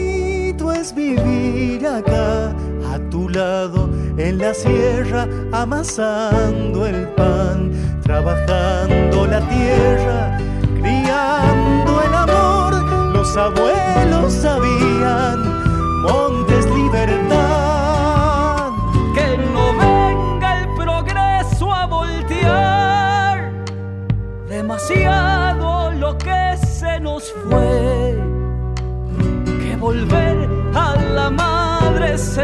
es 0.72 0.94
vivir 0.94 1.86
acá 1.86 2.54
a 2.94 3.00
tu 3.10 3.28
lado 3.30 3.90
en 4.18 4.38
la 4.38 4.54
sierra, 4.54 5.28
amasando 5.52 6.86
el 6.86 7.08
pan, 7.10 7.72
trabajando 8.04 9.26
la 9.26 9.42
tierra, 9.50 10.38
criando 10.80 12.02
el 12.02 12.14
amor. 12.14 13.14
Los 13.14 13.36
abuelos 13.36 14.45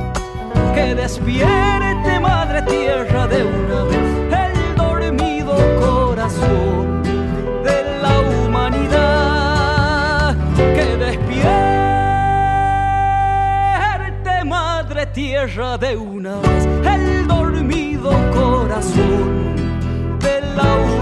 Que 0.75 0.95
despierte 0.95 2.21
madre 2.21 2.63
tierra 2.63 3.27
de 3.27 3.45
una 3.45 3.85
vez 3.85 3.99
el 4.45 4.77
dormido 4.77 5.55
corazón 5.81 7.03
de 7.65 7.79
la 8.03 8.15
humanidad. 8.47 10.37
Que 10.57 10.97
despierte 10.97 11.51
madre 14.45 15.07
tierra 15.07 15.77
de 15.77 15.97
una 15.97 16.37
vez 16.37 16.67
el 16.95 17.27
dormido 17.27 18.11
corazón 18.33 19.57
de 20.19 20.41
la 20.57 20.63
humanidad. 20.63 21.00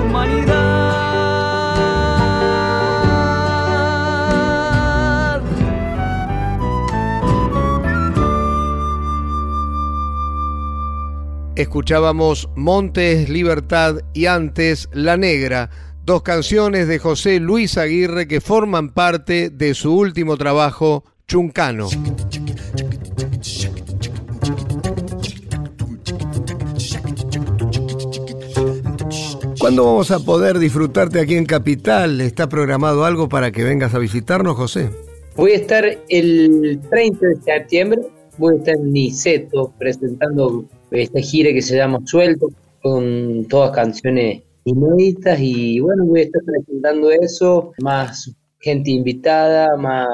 Escuchábamos 11.58 12.48
Montes, 12.54 13.28
Libertad 13.28 13.96
y 14.14 14.26
antes 14.26 14.88
La 14.92 15.16
Negra, 15.16 15.70
dos 16.04 16.22
canciones 16.22 16.86
de 16.86 17.00
José 17.00 17.40
Luis 17.40 17.76
Aguirre 17.76 18.28
que 18.28 18.40
forman 18.40 18.90
parte 18.90 19.50
de 19.50 19.74
su 19.74 19.92
último 19.92 20.36
trabajo, 20.36 21.02
Chuncano. 21.26 21.88
¿Cuándo 29.58 29.84
vamos 29.84 30.12
a 30.12 30.20
poder 30.20 30.60
disfrutarte 30.60 31.18
aquí 31.18 31.34
en 31.34 31.44
Capital? 31.44 32.20
¿Está 32.20 32.48
programado 32.48 33.04
algo 33.04 33.28
para 33.28 33.50
que 33.50 33.64
vengas 33.64 33.94
a 33.94 33.98
visitarnos, 33.98 34.56
José? 34.56 34.90
Voy 35.34 35.50
a 35.50 35.56
estar 35.56 35.84
el 36.08 36.80
30 36.88 37.26
de 37.26 37.36
septiembre, 37.42 38.02
voy 38.38 38.54
a 38.54 38.58
estar 38.58 38.76
en 38.76 38.92
Niceto 38.92 39.72
presentando 39.78 40.64
esta 40.90 41.20
gira 41.20 41.52
que 41.52 41.62
se 41.62 41.76
llama 41.76 42.00
Suelto, 42.04 42.48
con 42.80 43.44
todas 43.48 43.72
canciones 43.72 44.42
inéditas 44.64 45.38
y 45.40 45.80
bueno, 45.80 46.04
voy 46.04 46.20
a 46.20 46.24
estar 46.24 46.42
presentando 46.44 47.10
eso, 47.10 47.72
más 47.82 48.30
gente 48.60 48.90
invitada, 48.90 49.76
más 49.76 50.06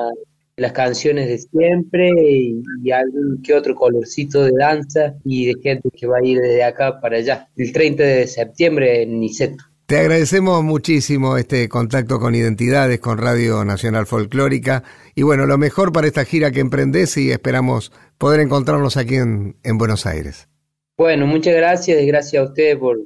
las 0.57 0.73
canciones 0.73 1.29
de 1.29 1.39
siempre 1.39 2.11
y, 2.17 2.91
algún 2.91 3.43
que 3.43 3.55
otro 3.55 3.75
colorcito 3.75 4.45
de 4.45 4.53
danza 4.59 5.15
y 5.25 5.47
de 5.47 5.55
gente 5.61 5.91
que 5.91 6.07
va 6.07 6.19
a 6.19 6.27
ir 6.27 6.41
desde 6.41 6.63
acá 6.63 7.01
para 7.01 7.17
allá, 7.17 7.49
el 7.57 7.73
30 7.73 8.03
de 8.03 8.27
septiembre 8.27 9.03
en 9.03 9.19
Niceto. 9.19 9.65
Te 9.87 9.99
agradecemos 9.99 10.65
muchísimo 10.65 11.37
este 11.37 11.69
contacto 11.69 12.19
con 12.19 12.35
Identidades, 12.35 13.01
con 13.01 13.19
Radio 13.19 13.67
Nacional 13.67 14.07
Folclórica 14.07 14.83
y 15.15 15.23
bueno, 15.23 15.45
lo 15.45 15.59
mejor 15.59 15.93
para 15.93 16.07
esta 16.07 16.25
gira 16.25 16.51
que 16.51 16.61
emprendes 16.61 17.19
y 17.19 17.31
esperamos 17.31 17.93
poder 18.17 18.41
encontrarnos 18.41 18.97
aquí 18.97 19.17
en, 19.17 19.57
en 19.63 19.77
Buenos 19.77 20.07
Aires. 20.07 20.49
Bueno, 20.97 21.27
muchas 21.27 21.55
gracias 21.55 22.01
y 22.01 22.07
gracias 22.07 22.43
a 22.43 22.47
ustedes 22.47 22.77
por, 22.79 22.99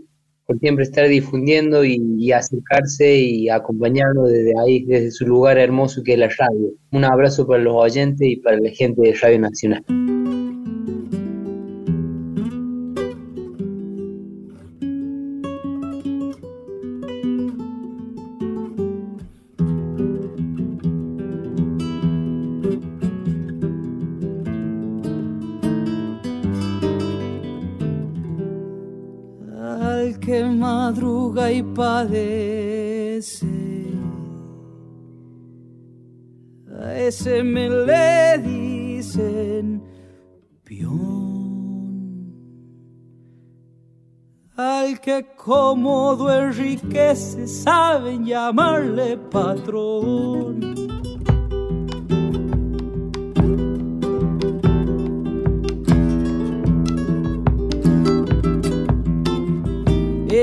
por 0.49 0.59
siempre 0.61 0.85
estar 0.85 1.09
difundiendo 1.09 1.85
y, 1.85 2.33
acercarse 2.33 3.17
y 3.17 3.49
acompañarnos 3.49 4.31
desde 4.31 4.53
ahí, 4.65 4.85
desde 4.85 5.11
su 5.11 5.27
lugar 5.27 5.59
hermoso 5.59 6.03
que 6.03 6.13
es 6.13 6.19
la 6.19 6.29
radio. 6.29 6.71
Un 6.93 7.05
abrazo 7.05 7.47
para 7.47 7.63
los 7.63 7.75
oyentes 7.75 8.27
y 8.27 8.37
para 8.37 8.59
la 8.59 8.71
gente 8.71 9.03
de 9.03 9.15
Radio 9.15 9.41
Nacional. 9.41 9.85
A 31.81 32.05
ese 36.97 37.43
me 37.45 37.69
le 37.69 38.39
dicen 38.39 39.83
peón. 40.65 41.09
Al 44.57 45.01
que 45.01 45.25
cómodo 45.37 46.33
enriquece 46.33 47.47
saben 47.47 48.25
llamarle 48.25 49.17
patrón. 49.17 50.68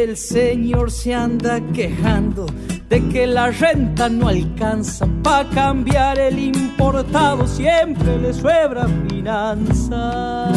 El 0.06 0.18
señor 0.18 0.92
se 0.92 1.16
anda 1.16 1.60
quejando 1.74 2.46
de 2.90 3.10
que 3.10 3.26
la 3.26 3.50
renta 3.50 4.08
no 4.08 4.28
alcanza 4.28 5.08
para 5.24 5.50
cambiar 5.50 6.20
el 6.20 6.38
importado, 6.38 7.48
siempre 7.48 8.20
le 8.20 8.32
sobra 8.32 8.88
finanza. 9.10 10.52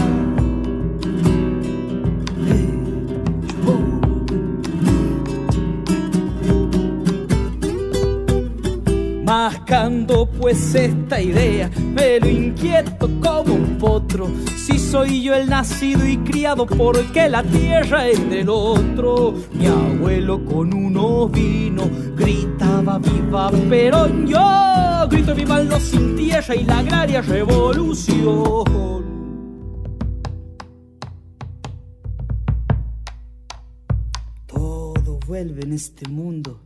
Mascando 9.25 10.29
pues 10.39 10.75
esta 10.75 11.23
idea, 11.23 11.71
me 11.95 12.21
lo 12.21 12.29
inquieto 12.29 13.09
como 13.23 13.55
un 13.55 13.79
Si 14.57 14.79
soy 14.79 15.23
yo 15.23 15.35
el 15.35 15.49
nacido 15.49 16.07
y 16.07 16.17
criado, 16.19 16.67
porque 16.67 17.29
la 17.29 17.43
tierra 17.43 18.09
es 18.09 18.29
del 18.29 18.49
otro. 18.49 19.35
Mi 19.53 19.67
abuelo 19.67 20.45
con 20.45 20.73
uno 20.75 21.29
vino 21.29 21.89
gritaba 22.17 22.99
viva 22.99 23.51
Perón. 23.69 24.27
Yo 24.27 25.09
grito 25.11 25.35
viva 25.35 25.61
los 25.61 25.83
sin 25.83 26.17
tierra 26.17 26.55
y 26.55 26.65
la 26.65 26.79
agraria 26.79 27.21
revolución. 27.21 28.65
Todo 34.47 35.19
vuelve 35.27 35.63
en 35.63 35.73
este 35.73 36.09
mundo 36.09 36.61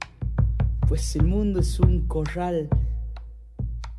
pues 0.92 1.16
el 1.16 1.24
mundo 1.24 1.60
es 1.60 1.80
un 1.80 2.06
corral. 2.06 2.68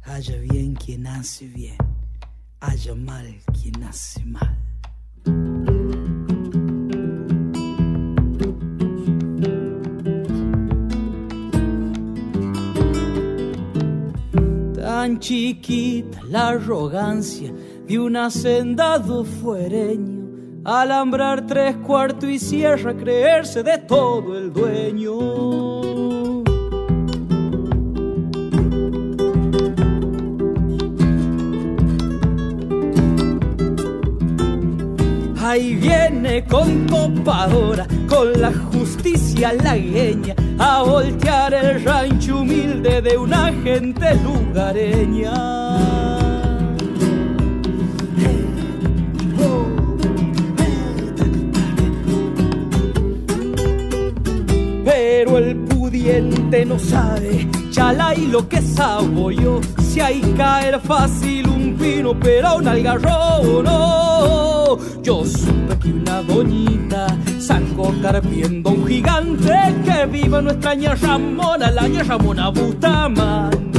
Haya 0.04 0.38
bien 0.38 0.76
quien 0.76 1.08
hace 1.08 1.48
bien, 1.48 1.76
haya 2.64 2.96
mal 2.96 3.28
quien 3.52 3.84
hace 3.84 4.24
mal. 4.26 4.58
Tan 14.74 15.20
chiquita 15.20 16.22
la 16.30 16.50
arrogancia 16.50 17.52
de 17.86 18.00
un 18.00 18.16
hacendado 18.16 19.26
fuereño, 19.26 20.62
alambrar 20.64 21.46
tres 21.46 21.76
cuartos 21.78 22.30
y 22.30 22.40
cierra, 22.40 22.96
creerse 22.96 23.62
de 23.64 23.78
todo 23.80 24.38
el 24.38 24.54
dueño. 24.54 25.83
Ahí 35.54 35.76
viene 35.76 36.44
con 36.46 36.88
copadora, 36.88 37.86
con 38.10 38.42
la 38.42 38.52
justicia 38.52 39.54
lagueña, 39.54 40.34
a 40.58 40.82
voltear 40.82 41.54
el 41.54 41.84
rancho 41.84 42.40
humilde 42.40 43.04
de 43.04 43.16
una 43.16 43.54
gente 43.64 44.16
lugareña. 44.24 45.32
Pero 54.84 55.38
el 55.38 55.56
pudiente 55.56 56.66
no 56.66 56.80
sabe, 56.80 57.48
chala 57.70 58.16
y 58.16 58.26
lo 58.26 58.50
que 58.50 58.60
sabo 58.60 59.30
yo, 59.30 59.62
si 59.84 60.00
hay 60.00 60.20
caer 60.36 60.80
fácil 60.80 61.48
un 61.48 61.76
pino, 61.76 62.20
pero 62.20 62.56
un 62.56 62.68
algarrobo 62.68 63.62
no. 63.62 64.53
Yo 65.02 65.26
supe 65.26 65.78
que 65.82 65.90
una 65.90 66.22
doñita 66.22 67.08
sacó 67.40 67.94
carpiendo 68.02 68.72
un 68.72 68.88
gigante 68.88 69.76
que 69.86 70.06
viva 70.06 70.42
nuestra 70.42 70.76
ña 70.76 70.96
Ramona, 70.96 71.72
la 71.72 71.88
ña 71.88 72.04
Ramona 72.04 72.50
Bustamante. 72.50 73.73